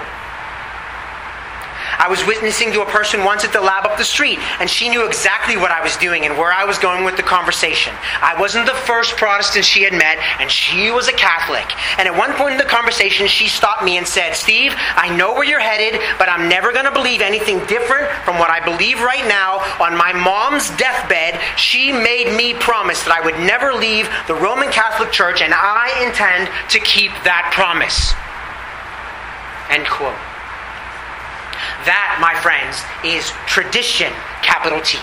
I 1.98 2.08
was 2.08 2.26
witnessing 2.26 2.72
to 2.72 2.82
a 2.82 2.86
person 2.86 3.24
once 3.24 3.44
at 3.44 3.52
the 3.52 3.60
lab 3.60 3.86
up 3.86 3.98
the 3.98 4.04
street, 4.04 4.38
and 4.60 4.68
she 4.68 4.88
knew 4.88 5.06
exactly 5.06 5.56
what 5.56 5.70
I 5.70 5.82
was 5.82 5.96
doing 5.96 6.26
and 6.26 6.36
where 6.36 6.52
I 6.52 6.64
was 6.64 6.78
going 6.78 7.04
with 7.04 7.16
the 7.16 7.22
conversation. 7.22 7.94
I 8.20 8.38
wasn't 8.38 8.66
the 8.66 8.74
first 8.74 9.16
Protestant 9.16 9.64
she 9.64 9.82
had 9.82 9.92
met, 9.92 10.18
and 10.40 10.50
she 10.50 10.90
was 10.90 11.08
a 11.08 11.12
Catholic. 11.12 11.64
And 11.98 12.08
at 12.08 12.16
one 12.16 12.32
point 12.34 12.52
in 12.52 12.58
the 12.58 12.64
conversation, 12.64 13.26
she 13.26 13.48
stopped 13.48 13.84
me 13.84 13.96
and 13.96 14.06
said, 14.06 14.34
Steve, 14.34 14.74
I 14.76 15.14
know 15.16 15.32
where 15.32 15.44
you're 15.44 15.60
headed, 15.60 16.00
but 16.18 16.28
I'm 16.28 16.48
never 16.48 16.72
going 16.72 16.84
to 16.84 16.92
believe 16.92 17.20
anything 17.20 17.64
different 17.66 18.10
from 18.24 18.38
what 18.38 18.50
I 18.50 18.64
believe 18.64 19.00
right 19.00 19.26
now. 19.28 19.58
On 19.80 19.96
my 19.96 20.12
mom's 20.12 20.70
deathbed, 20.76 21.40
she 21.56 21.92
made 21.92 22.36
me 22.36 22.54
promise 22.54 23.02
that 23.04 23.12
I 23.12 23.24
would 23.24 23.38
never 23.40 23.72
leave 23.72 24.08
the 24.26 24.34
Roman 24.34 24.70
Catholic 24.70 25.12
Church, 25.12 25.42
and 25.42 25.54
I 25.54 25.90
intend 26.04 26.50
to 26.70 26.80
keep 26.80 27.12
that 27.24 27.50
promise. 27.54 28.14
End 29.70 29.86
quote. 29.86 30.33
That, 31.84 32.16
my 32.20 32.34
friends, 32.40 32.80
is 33.04 33.28
tradition, 33.46 34.12
capital 34.42 34.80
T. 34.80 34.98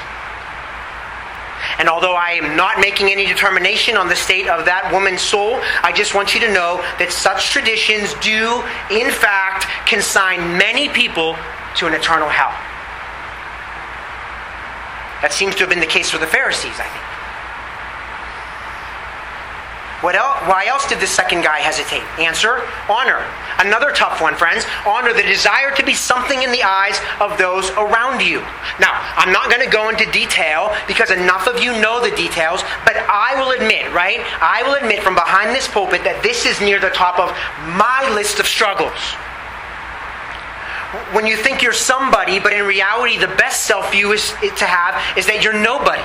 And 1.78 1.88
although 1.88 2.16
I 2.16 2.32
am 2.32 2.56
not 2.58 2.80
making 2.80 3.12
any 3.12 3.26
determination 3.26 3.98
on 3.98 4.08
the 4.08 4.16
state 4.16 4.48
of 4.48 4.66
that 4.66 4.92
woman's 4.92 5.22
soul, 5.22 5.60
I 5.84 5.92
just 5.92 6.16
want 6.16 6.34
you 6.34 6.40
to 6.42 6.52
know 6.52 6.82
that 6.98 7.12
such 7.12 7.50
traditions 7.50 8.14
do, 8.22 8.64
in 8.90 9.12
fact, 9.12 9.66
consign 9.88 10.58
many 10.58 10.90
people 10.90 11.38
to 11.78 11.88
an 11.88 11.94
eternal 11.94 12.30
hell. 12.30 12.54
That 15.22 15.34
seems 15.34 15.54
to 15.56 15.60
have 15.62 15.70
been 15.70 15.80
the 15.80 15.86
case 15.86 16.10
for 16.10 16.18
the 16.18 16.28
Pharisees, 16.28 16.74
I 16.82 16.90
think. 16.90 17.06
What 20.02 20.16
else, 20.16 20.38
why 20.50 20.66
else 20.66 20.88
did 20.88 21.00
the 21.00 21.08
second 21.08 21.44
guy 21.44 21.60
hesitate? 21.60 22.02
Answer 22.18 22.68
honor. 22.90 23.24
Another 23.60 23.92
tough 23.92 24.20
one, 24.20 24.36
friends. 24.36 24.66
Honor 24.86 25.14
the 25.14 25.22
desire 25.22 25.70
to 25.76 25.86
be 25.86 25.94
something 25.94 26.42
in 26.42 26.52
the 26.52 26.64
eyes 26.64 27.00
of 27.20 27.38
those 27.38 27.70
around 27.72 28.22
you. 28.22 28.40
Now, 28.80 28.98
I'm 29.16 29.32
not 29.32 29.50
going 29.50 29.62
to 29.62 29.70
go 29.70 29.90
into 29.90 30.10
detail 30.12 30.76
because 30.88 31.12
enough 31.12 31.48
of 31.48 31.62
you 31.62 31.80
know 31.80 32.02
the 32.02 32.16
details, 32.16 32.64
but 32.84 32.98
I 32.98 33.40
will 33.40 33.52
admit, 33.52 33.94
right? 33.94 34.20
I 34.42 34.64
will 34.64 34.74
admit 34.74 35.04
from 35.04 35.14
behind 35.14 35.56
this 35.56 35.68
pulpit 35.68 36.04
that 36.04 36.24
this 36.24 36.48
is 36.48 36.60
near 36.60 36.80
the 36.80 36.90
top 36.90 37.20
of 37.20 37.30
my 37.78 38.10
list 38.16 38.40
of 38.40 38.48
struggles 38.48 38.98
when 41.14 41.26
you 41.26 41.38
think 41.38 41.62
you're 41.62 41.72
somebody, 41.72 42.40
but 42.40 42.52
in 42.52 42.66
reality, 42.66 43.18
the 43.18 43.34
best 43.40 43.66
self 43.66 43.92
view 43.92 44.12
is 44.12 44.32
to 44.58 44.66
have 44.66 45.18
is 45.18 45.26
that 45.28 45.42
you're 45.42 45.58
nobody. 45.58 46.04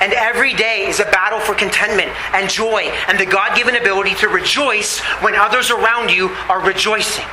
And 0.00 0.12
every 0.12 0.54
day 0.54 0.86
is 0.86 1.00
a 1.00 1.04
battle 1.04 1.40
for 1.40 1.54
contentment 1.54 2.10
and 2.32 2.50
joy 2.50 2.90
and 3.08 3.18
the 3.18 3.26
God 3.26 3.56
given 3.56 3.76
ability 3.76 4.14
to 4.16 4.28
rejoice 4.28 5.00
when 5.20 5.34
others 5.34 5.70
around 5.70 6.10
you 6.10 6.28
are 6.48 6.60
rejoicing. 6.60 7.24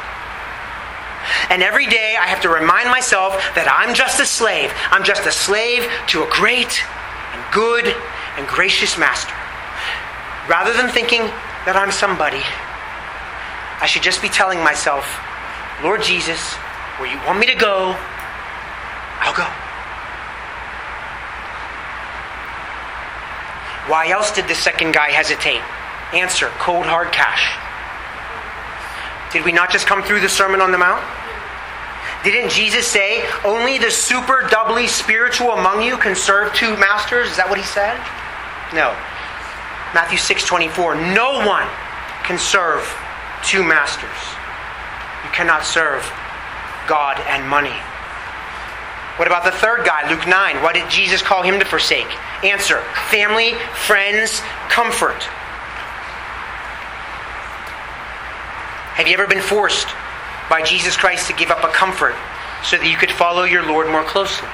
And 1.50 1.64
every 1.64 1.88
day 1.88 2.18
I 2.20 2.28
have 2.28 2.42
to 2.42 2.50
remind 2.50 2.90
myself 2.90 3.36
that 3.56 3.68
I'm 3.72 3.96
just 3.96 4.20
a 4.20 4.26
slave. 4.26 4.72
I'm 4.92 5.04
just 5.04 5.26
a 5.26 5.32
slave 5.32 5.90
to 6.10 6.24
a 6.24 6.30
great 6.30 6.84
and 7.34 7.44
good 7.54 7.86
and 8.38 8.48
gracious 8.48 8.98
master. 8.98 9.34
Rather 10.50 10.74
than 10.74 10.90
thinking 10.90 11.22
that 11.64 11.76
I'm 11.76 11.92
somebody, 11.92 12.44
I 13.80 13.86
should 13.88 14.04
just 14.04 14.22
be 14.22 14.30
telling 14.30 14.60
myself, 14.60 15.08
Lord 15.82 16.04
Jesus, 16.04 16.54
where 17.00 17.10
you 17.10 17.18
want 17.26 17.40
me 17.40 17.48
to 17.48 17.56
go, 17.56 17.96
I'll 19.20 19.36
go. 19.36 19.63
Why 23.94 24.10
else 24.10 24.32
did 24.32 24.48
the 24.48 24.56
second 24.56 24.96
guy 24.96 25.12
hesitate? 25.12 25.62
Answer 26.18 26.48
cold 26.58 26.88
hard 26.88 27.12
cash. 27.12 27.46
Did 29.32 29.46
we 29.46 29.52
not 29.52 29.70
just 29.70 29.86
come 29.86 30.02
through 30.02 30.22
the 30.22 30.30
Sermon 30.30 30.62
on 30.62 30.72
the 30.72 30.80
Mount? 30.80 31.06
Didn't 32.24 32.50
Jesus 32.50 32.88
say, 32.88 33.22
only 33.46 33.78
the 33.78 33.92
super 33.92 34.48
doubly 34.50 34.88
spiritual 34.88 35.52
among 35.52 35.84
you 35.84 35.96
can 35.98 36.16
serve 36.16 36.56
two 36.56 36.76
masters? 36.78 37.30
Is 37.30 37.38
that 37.38 37.48
what 37.48 37.60
he 37.60 37.64
said? 37.70 37.94
No. 38.74 38.98
Matthew 39.94 40.18
6 40.18 40.44
24. 40.44 41.14
No 41.14 41.46
one 41.46 41.70
can 42.26 42.40
serve 42.40 42.82
two 43.46 43.62
masters. 43.62 44.10
You 45.22 45.30
cannot 45.38 45.66
serve 45.70 46.02
God 46.90 47.22
and 47.30 47.48
money. 47.48 47.78
What 49.18 49.28
about 49.28 49.44
the 49.44 49.52
third 49.52 49.86
guy, 49.86 50.10
Luke 50.10 50.28
9? 50.28 50.64
What 50.64 50.74
did 50.74 50.90
Jesus 50.90 51.22
call 51.22 51.44
him 51.44 51.60
to 51.60 51.66
forsake? 51.66 52.08
Answer 52.44 52.82
family, 53.10 53.54
friends, 53.86 54.42
comfort. 54.70 55.22
Have 58.94 59.08
you 59.08 59.14
ever 59.14 59.28
been 59.28 59.42
forced 59.42 59.88
by 60.50 60.64
Jesus 60.64 60.98
Christ 60.98 61.28
to 61.28 61.34
give 61.34 61.52
up 61.52 61.64
a 61.64 61.68
comfort 61.68 62.16
so 62.64 62.78
that 62.78 62.90
you 62.90 62.98
could 62.98 63.12
follow 63.12 63.44
your 63.44 63.66
Lord 63.66 63.88
more 63.88 64.04
closely? 64.04 64.50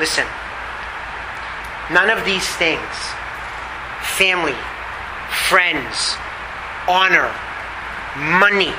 Listen, 0.00 0.26
none 1.92 2.08
of 2.08 2.24
these 2.24 2.46
things 2.56 2.94
family, 4.16 4.56
friends, 5.48 6.16
honor, 6.88 7.30
money. 8.16 8.74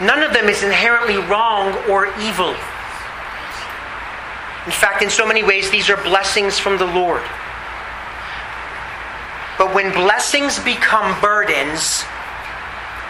None 0.00 0.22
of 0.22 0.32
them 0.32 0.48
is 0.48 0.62
inherently 0.62 1.16
wrong 1.16 1.72
or 1.88 2.06
evil. 2.20 2.54
In 4.66 4.72
fact, 4.72 5.00
in 5.00 5.08
so 5.08 5.26
many 5.26 5.42
ways, 5.42 5.70
these 5.70 5.88
are 5.88 5.96
blessings 5.96 6.58
from 6.58 6.76
the 6.76 6.86
Lord. 6.86 7.22
But 9.56 9.72
when 9.74 9.92
blessings 9.92 10.58
become 10.58 11.18
burdens, 11.20 12.04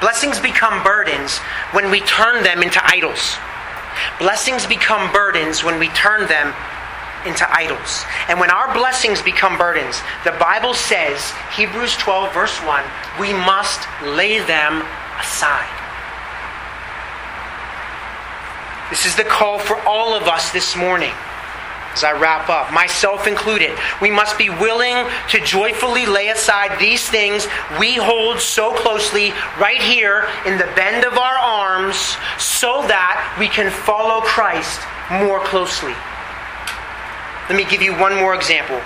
blessings 0.00 0.38
become 0.38 0.84
burdens 0.84 1.38
when 1.72 1.90
we 1.90 2.00
turn 2.00 2.44
them 2.44 2.62
into 2.62 2.80
idols. 2.84 3.36
Blessings 4.18 4.66
become 4.66 5.10
burdens 5.12 5.64
when 5.64 5.80
we 5.80 5.88
turn 5.88 6.28
them 6.28 6.54
into 7.26 7.50
idols. 7.52 8.04
And 8.28 8.38
when 8.38 8.50
our 8.50 8.72
blessings 8.72 9.20
become 9.22 9.58
burdens, 9.58 10.00
the 10.24 10.32
Bible 10.32 10.74
says, 10.74 11.32
Hebrews 11.56 11.96
12, 11.96 12.32
verse 12.32 12.56
1, 12.58 12.84
we 13.18 13.32
must 13.32 13.88
lay 14.04 14.38
them 14.38 14.84
aside. 15.18 15.85
This 18.90 19.04
is 19.04 19.16
the 19.16 19.24
call 19.24 19.58
for 19.58 19.76
all 19.80 20.14
of 20.14 20.28
us 20.28 20.52
this 20.52 20.76
morning. 20.76 21.12
As 21.92 22.04
I 22.04 22.12
wrap 22.12 22.48
up, 22.48 22.72
myself 22.72 23.26
included, 23.26 23.76
we 24.00 24.12
must 24.12 24.38
be 24.38 24.48
willing 24.48 25.10
to 25.30 25.40
joyfully 25.40 26.06
lay 26.06 26.28
aside 26.28 26.78
these 26.78 27.08
things 27.08 27.48
we 27.80 27.94
hold 27.94 28.38
so 28.38 28.72
closely 28.74 29.32
right 29.58 29.80
here 29.80 30.28
in 30.44 30.56
the 30.58 30.70
bend 30.76 31.04
of 31.04 31.18
our 31.18 31.38
arms 31.38 31.96
so 32.38 32.86
that 32.86 33.36
we 33.40 33.48
can 33.48 33.72
follow 33.72 34.20
Christ 34.20 34.80
more 35.10 35.40
closely. 35.40 35.94
Let 37.48 37.56
me 37.56 37.64
give 37.68 37.82
you 37.82 37.92
one 37.98 38.14
more 38.14 38.36
example. 38.36 38.76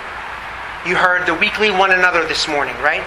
You 0.87 0.95
heard 0.95 1.27
the 1.27 1.35
weekly 1.35 1.69
one 1.69 1.91
another 1.91 2.25
this 2.25 2.47
morning, 2.47 2.75
right? 2.81 3.05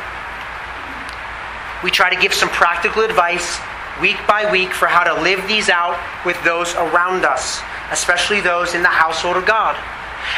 We 1.82 1.90
try 1.90 2.08
to 2.14 2.20
give 2.20 2.32
some 2.32 2.50
practical 2.50 3.02
advice 3.02 3.58
week 4.00 4.18
by 4.26 4.50
week 4.50 4.72
for 4.72 4.86
how 4.86 5.04
to 5.04 5.22
live 5.22 5.46
these 5.48 5.68
out 5.68 5.98
with 6.24 6.42
those 6.44 6.74
around 6.74 7.24
us, 7.24 7.60
especially 7.90 8.40
those 8.40 8.74
in 8.74 8.82
the 8.82 8.88
household 8.88 9.36
of 9.36 9.46
God. 9.46 9.76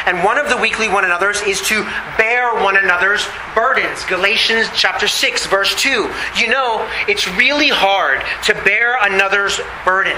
And 0.05 0.23
one 0.23 0.37
of 0.37 0.49
the 0.49 0.57
weekly 0.57 0.89
one 0.89 1.05
another's 1.05 1.41
is 1.41 1.61
to 1.63 1.83
bear 2.17 2.53
one 2.55 2.75
another's 2.75 3.25
burdens. 3.55 4.03
Galatians 4.05 4.67
chapter 4.75 5.07
6 5.07 5.47
verse 5.47 5.73
2. 5.75 6.11
You 6.37 6.47
know, 6.49 6.87
it's 7.07 7.27
really 7.35 7.69
hard 7.69 8.21
to 8.45 8.53
bear 8.63 8.97
another's 9.01 9.59
burden 9.85 10.17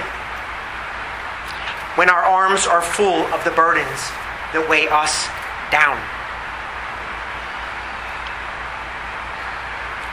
when 1.96 2.10
our 2.10 2.24
arms 2.24 2.66
are 2.66 2.82
full 2.82 3.26
of 3.34 3.44
the 3.44 3.52
burdens 3.52 4.00
that 4.54 4.66
weigh 4.70 4.88
us 4.88 5.28
down. 5.72 5.98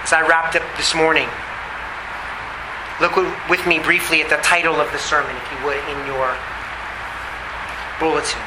As 0.03 0.13
I 0.13 0.27
wrapped 0.27 0.57
up 0.57 0.63
this 0.77 0.95
morning, 0.95 1.29
look 3.01 3.17
with 3.49 3.67
me 3.67 3.79
briefly 3.79 4.23
at 4.23 4.31
the 4.31 4.37
title 4.39 4.77
of 4.77 4.91
the 4.93 4.99
sermon, 4.99 5.35
if 5.37 5.53
you 5.53 5.67
would, 5.67 5.83
in 5.89 6.07
your 6.07 6.37
bulletin. 8.01 8.41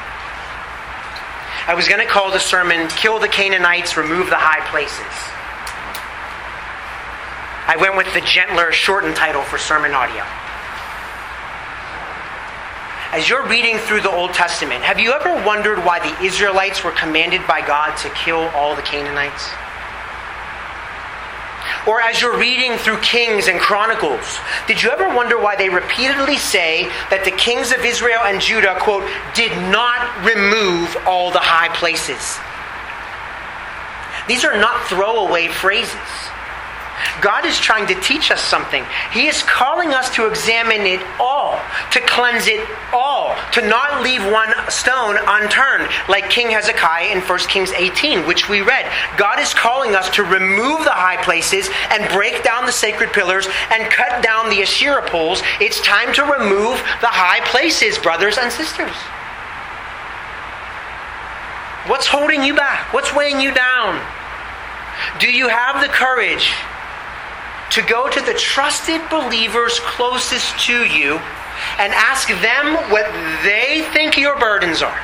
I 1.66 1.74
was 1.74 1.86
going 1.86 2.00
to 2.00 2.06
call 2.06 2.32
the 2.32 2.40
sermon 2.40 2.88
Kill 2.88 3.18
the 3.18 3.28
Canaanites, 3.28 3.96
Remove 3.96 4.28
the 4.28 4.38
High 4.38 4.64
Places. 4.70 5.14
I 7.68 7.76
went 7.76 7.96
with 7.96 8.12
the 8.14 8.20
gentler, 8.22 8.72
shortened 8.72 9.14
title 9.14 9.42
for 9.42 9.58
sermon 9.58 9.92
audio. 9.92 10.24
As 13.12 13.28
you're 13.28 13.46
reading 13.46 13.78
through 13.78 14.00
the 14.00 14.10
Old 14.10 14.32
Testament, 14.34 14.82
have 14.82 14.98
you 14.98 15.12
ever 15.12 15.34
wondered 15.46 15.78
why 15.84 15.98
the 15.98 16.24
Israelites 16.24 16.82
were 16.82 16.92
commanded 16.92 17.46
by 17.46 17.60
God 17.60 17.96
to 17.98 18.10
kill 18.10 18.50
all 18.54 18.74
the 18.74 18.82
Canaanites? 18.82 19.50
Or 21.90 22.00
as 22.00 22.20
you're 22.20 22.38
reading 22.38 22.78
through 22.78 22.98
Kings 22.98 23.48
and 23.48 23.58
Chronicles, 23.58 24.38
did 24.68 24.80
you 24.80 24.90
ever 24.90 25.08
wonder 25.08 25.36
why 25.40 25.56
they 25.56 25.68
repeatedly 25.68 26.36
say 26.36 26.84
that 27.10 27.24
the 27.24 27.32
kings 27.32 27.72
of 27.72 27.84
Israel 27.84 28.20
and 28.22 28.40
Judah, 28.40 28.78
quote, 28.78 29.02
did 29.34 29.50
not 29.74 30.06
remove 30.22 30.96
all 31.04 31.32
the 31.32 31.42
high 31.42 31.66
places? 31.74 32.38
These 34.28 34.44
are 34.44 34.56
not 34.56 34.86
throwaway 34.86 35.48
phrases. 35.48 36.29
God 37.20 37.44
is 37.44 37.58
trying 37.58 37.86
to 37.88 37.94
teach 38.00 38.30
us 38.30 38.40
something. 38.40 38.84
He 39.12 39.26
is 39.26 39.42
calling 39.42 39.90
us 39.90 40.14
to 40.14 40.26
examine 40.26 40.82
it 40.86 41.00
all, 41.18 41.60
to 41.92 42.00
cleanse 42.00 42.46
it 42.46 42.66
all, 42.92 43.36
to 43.52 43.66
not 43.66 44.02
leave 44.02 44.24
one 44.24 44.52
stone 44.68 45.16
unturned, 45.26 45.88
like 46.08 46.30
King 46.30 46.50
Hezekiah 46.50 47.12
in 47.12 47.20
1 47.20 47.38
Kings 47.40 47.72
18, 47.72 48.26
which 48.26 48.48
we 48.48 48.60
read. 48.60 48.90
God 49.16 49.38
is 49.40 49.52
calling 49.54 49.94
us 49.94 50.08
to 50.10 50.22
remove 50.22 50.84
the 50.84 50.90
high 50.90 51.22
places 51.22 51.68
and 51.90 52.10
break 52.12 52.42
down 52.42 52.66
the 52.66 52.72
sacred 52.72 53.10
pillars 53.10 53.48
and 53.70 53.90
cut 53.92 54.22
down 54.22 54.50
the 54.50 54.62
Asherah 54.62 55.08
poles. 55.08 55.42
It's 55.60 55.80
time 55.80 56.12
to 56.14 56.22
remove 56.22 56.78
the 57.00 57.08
high 57.08 57.40
places, 57.48 57.98
brothers 57.98 58.38
and 58.38 58.50
sisters. 58.52 58.96
What's 61.86 62.06
holding 62.06 62.44
you 62.44 62.54
back? 62.54 62.92
What's 62.92 63.14
weighing 63.14 63.40
you 63.40 63.52
down? 63.52 64.00
Do 65.18 65.30
you 65.30 65.48
have 65.48 65.80
the 65.80 65.88
courage 65.88 66.52
to 67.70 67.82
go 67.82 68.08
to 68.08 68.20
the 68.20 68.34
trusted 68.34 69.00
believers 69.10 69.78
closest 69.80 70.58
to 70.58 70.84
you 70.84 71.16
and 71.78 71.92
ask 71.92 72.28
them 72.28 72.74
what 72.90 73.06
they 73.44 73.88
think 73.92 74.16
your 74.16 74.38
burdens 74.38 74.82
are. 74.82 75.00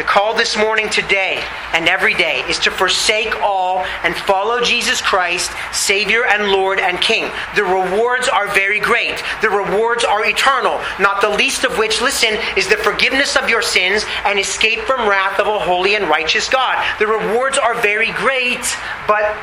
The 0.00 0.06
call 0.06 0.32
this 0.32 0.56
morning, 0.56 0.88
today, 0.88 1.44
and 1.74 1.86
every 1.86 2.14
day 2.14 2.42
is 2.48 2.58
to 2.60 2.70
forsake 2.70 3.36
all 3.42 3.84
and 4.02 4.16
follow 4.16 4.62
Jesus 4.62 5.02
Christ, 5.02 5.50
Savior 5.74 6.24
and 6.24 6.50
Lord 6.50 6.80
and 6.80 6.98
King. 7.02 7.30
The 7.54 7.64
rewards 7.64 8.26
are 8.26 8.48
very 8.54 8.80
great. 8.80 9.22
The 9.42 9.50
rewards 9.50 10.02
are 10.02 10.24
eternal, 10.24 10.80
not 10.98 11.20
the 11.20 11.28
least 11.28 11.64
of 11.64 11.76
which, 11.76 12.00
listen, 12.00 12.30
is 12.56 12.66
the 12.66 12.78
forgiveness 12.78 13.36
of 13.36 13.50
your 13.50 13.60
sins 13.60 14.06
and 14.24 14.38
escape 14.38 14.80
from 14.84 15.06
wrath 15.06 15.38
of 15.38 15.46
a 15.46 15.58
holy 15.58 15.96
and 15.96 16.08
righteous 16.08 16.48
God. 16.48 16.82
The 16.98 17.06
rewards 17.06 17.58
are 17.58 17.74
very 17.82 18.12
great, 18.12 18.64
but 19.06 19.36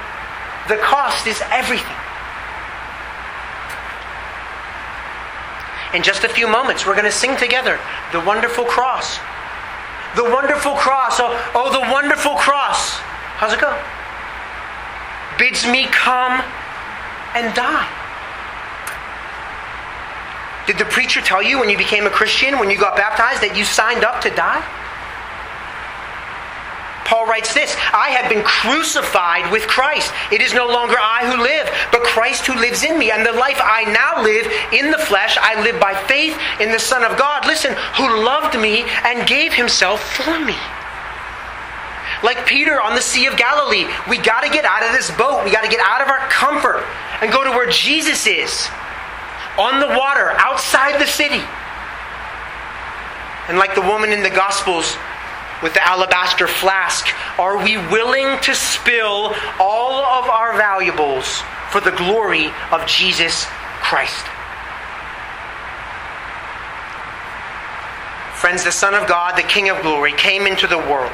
the 0.70 0.78
cost 0.78 1.28
is 1.28 1.40
everything. 1.52 1.86
In 5.94 6.02
just 6.02 6.24
a 6.24 6.30
few 6.30 6.48
moments, 6.48 6.88
we're 6.88 6.96
going 6.96 7.06
to 7.06 7.12
sing 7.12 7.38
together 7.38 7.80
the 8.12 8.22
wonderful 8.22 8.66
cross. 8.66 9.20
The 10.18 10.24
wonderful 10.24 10.74
cross. 10.74 11.20
Oh, 11.20 11.30
oh, 11.54 11.72
the 11.72 11.92
wonderful 11.94 12.34
cross. 12.34 12.98
How's 13.38 13.54
it 13.54 13.62
go? 13.62 13.70
Bids 15.38 15.64
me 15.68 15.86
come 15.86 16.42
and 17.38 17.54
die. 17.54 17.86
Did 20.66 20.80
the 20.80 20.86
preacher 20.86 21.22
tell 21.22 21.44
you 21.44 21.60
when 21.60 21.70
you 21.70 21.78
became 21.78 22.08
a 22.08 22.10
Christian, 22.10 22.58
when 22.58 22.72
you 22.72 22.80
got 22.80 22.98
baptized, 22.98 23.44
that 23.44 23.56
you 23.56 23.64
signed 23.64 24.04
up 24.04 24.20
to 24.22 24.32
die? 24.32 24.66
Paul 27.08 27.26
writes 27.26 27.54
this 27.54 27.76
I 27.94 28.10
have 28.10 28.30
been 28.30 28.44
crucified 28.44 29.50
with 29.52 29.66
Christ. 29.68 30.14
It 30.32 30.42
is 30.42 30.54
no 30.54 30.68
longer 30.68 30.98
I 31.00 31.24
who 31.32 31.42
live, 31.42 31.72
but 31.92 32.04
Christ 32.04 32.46
who 32.46 32.54
lives 32.60 32.84
in 32.84 33.00
me. 33.00 33.12
And 33.12 33.26
the 33.26 33.32
life 33.32 33.60
I 33.64 33.88
now 33.88 34.22
live 34.22 34.46
in 34.74 34.92
the 34.92 35.00
flesh, 35.00 35.38
I 35.40 35.64
live 35.64 35.80
by 35.80 35.96
faith 36.06 36.38
in 36.60 36.72
the 36.72 36.80
Son 36.80 37.04
of 37.04 37.18
God, 37.18 37.48
listen, 37.48 37.74
who 37.96 38.24
loved 38.24 38.60
me 38.60 38.84
and 39.06 39.28
gave 39.28 39.54
himself 39.54 40.04
for 40.16 40.38
me. 40.40 40.56
Like 42.24 42.46
Peter 42.46 42.82
on 42.82 42.96
the 42.96 43.02
Sea 43.02 43.28
of 43.28 43.38
Galilee, 43.38 43.88
we 44.10 44.18
got 44.18 44.42
to 44.42 44.50
get 44.50 44.66
out 44.66 44.84
of 44.84 44.92
this 44.92 45.10
boat. 45.16 45.46
We 45.46 45.52
got 45.52 45.64
to 45.64 45.70
get 45.70 45.80
out 45.80 46.02
of 46.02 46.10
our 46.10 46.28
comfort 46.28 46.84
and 47.22 47.32
go 47.32 47.44
to 47.44 47.52
where 47.52 47.70
Jesus 47.70 48.28
is 48.28 48.68
on 49.58 49.80
the 49.80 49.88
water 49.88 50.32
outside 50.38 51.00
the 51.00 51.08
city. 51.08 51.42
And 53.48 53.58
like 53.58 53.76
the 53.76 53.82
woman 53.82 54.12
in 54.12 54.24
the 54.24 54.30
Gospels, 54.30 54.98
with 55.62 55.74
the 55.74 55.86
alabaster 55.86 56.48
flask? 56.48 57.08
Are 57.40 57.58
we 57.58 57.78
willing 57.78 58.40
to 58.42 58.56
spill 58.56 59.34
all 59.60 60.04
of 60.04 60.30
our 60.30 60.56
valuables 60.58 61.42
for 61.72 61.82
the 61.82 61.92
glory 61.92 62.52
of 62.72 62.86
Jesus 62.86 63.46
Christ? 63.82 64.26
Friends, 68.36 68.64
the 68.64 68.72
Son 68.72 68.94
of 68.94 69.08
God, 69.08 69.36
the 69.36 69.48
King 69.48 69.70
of 69.70 69.82
glory, 69.82 70.14
came 70.14 70.46
into 70.46 70.68
the 70.68 70.78
world. 70.78 71.12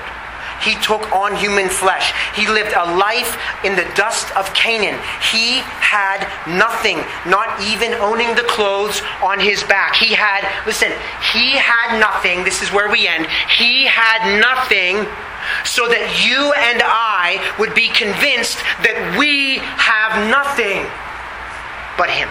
He 0.63 0.75
took 0.75 1.11
on 1.11 1.35
human 1.35 1.69
flesh. 1.69 2.13
He 2.35 2.47
lived 2.47 2.73
a 2.75 2.95
life 2.95 3.37
in 3.63 3.75
the 3.75 3.85
dust 3.95 4.35
of 4.35 4.53
Canaan. 4.53 4.99
He 5.31 5.59
had 5.83 6.23
nothing, 6.47 7.03
not 7.27 7.61
even 7.61 7.93
owning 7.93 8.35
the 8.35 8.43
clothes 8.43 9.01
on 9.21 9.39
his 9.39 9.63
back. 9.63 9.95
He 9.95 10.13
had, 10.13 10.47
listen, 10.65 10.91
he 11.33 11.51
had 11.57 11.99
nothing. 11.99 12.43
This 12.43 12.61
is 12.61 12.71
where 12.71 12.89
we 12.89 13.07
end. 13.07 13.27
He 13.49 13.85
had 13.85 14.39
nothing 14.39 15.05
so 15.65 15.87
that 15.87 16.23
you 16.23 16.53
and 16.55 16.81
I 16.83 17.43
would 17.59 17.75
be 17.75 17.89
convinced 17.89 18.57
that 18.87 19.15
we 19.19 19.59
have 19.59 20.29
nothing 20.31 20.87
but 21.97 22.09
him. 22.09 22.29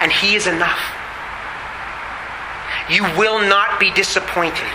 And 0.00 0.12
he 0.12 0.34
is 0.34 0.46
enough. 0.46 0.97
You 2.90 3.02
will 3.16 3.40
not 3.40 3.78
be 3.78 3.92
disappointed. 3.92 4.66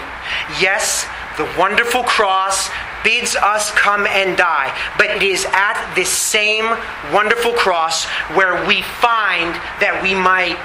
Yes, 0.59 1.05
the 1.37 1.51
wonderful 1.57 2.03
cross 2.03 2.69
bids 3.03 3.35
us 3.35 3.71
come 3.71 4.07
and 4.07 4.37
die, 4.37 4.73
but 4.97 5.09
it 5.09 5.23
is 5.23 5.45
at 5.51 5.93
this 5.95 6.09
same 6.09 6.65
wonderful 7.11 7.53
cross 7.53 8.05
where 8.35 8.65
we 8.67 8.81
find 8.81 9.53
that 9.81 9.99
we 10.01 10.13
might 10.15 10.57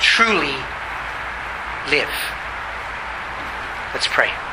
truly 0.00 0.54
live. 1.90 2.10
Let's 3.94 4.08
pray. 4.08 4.49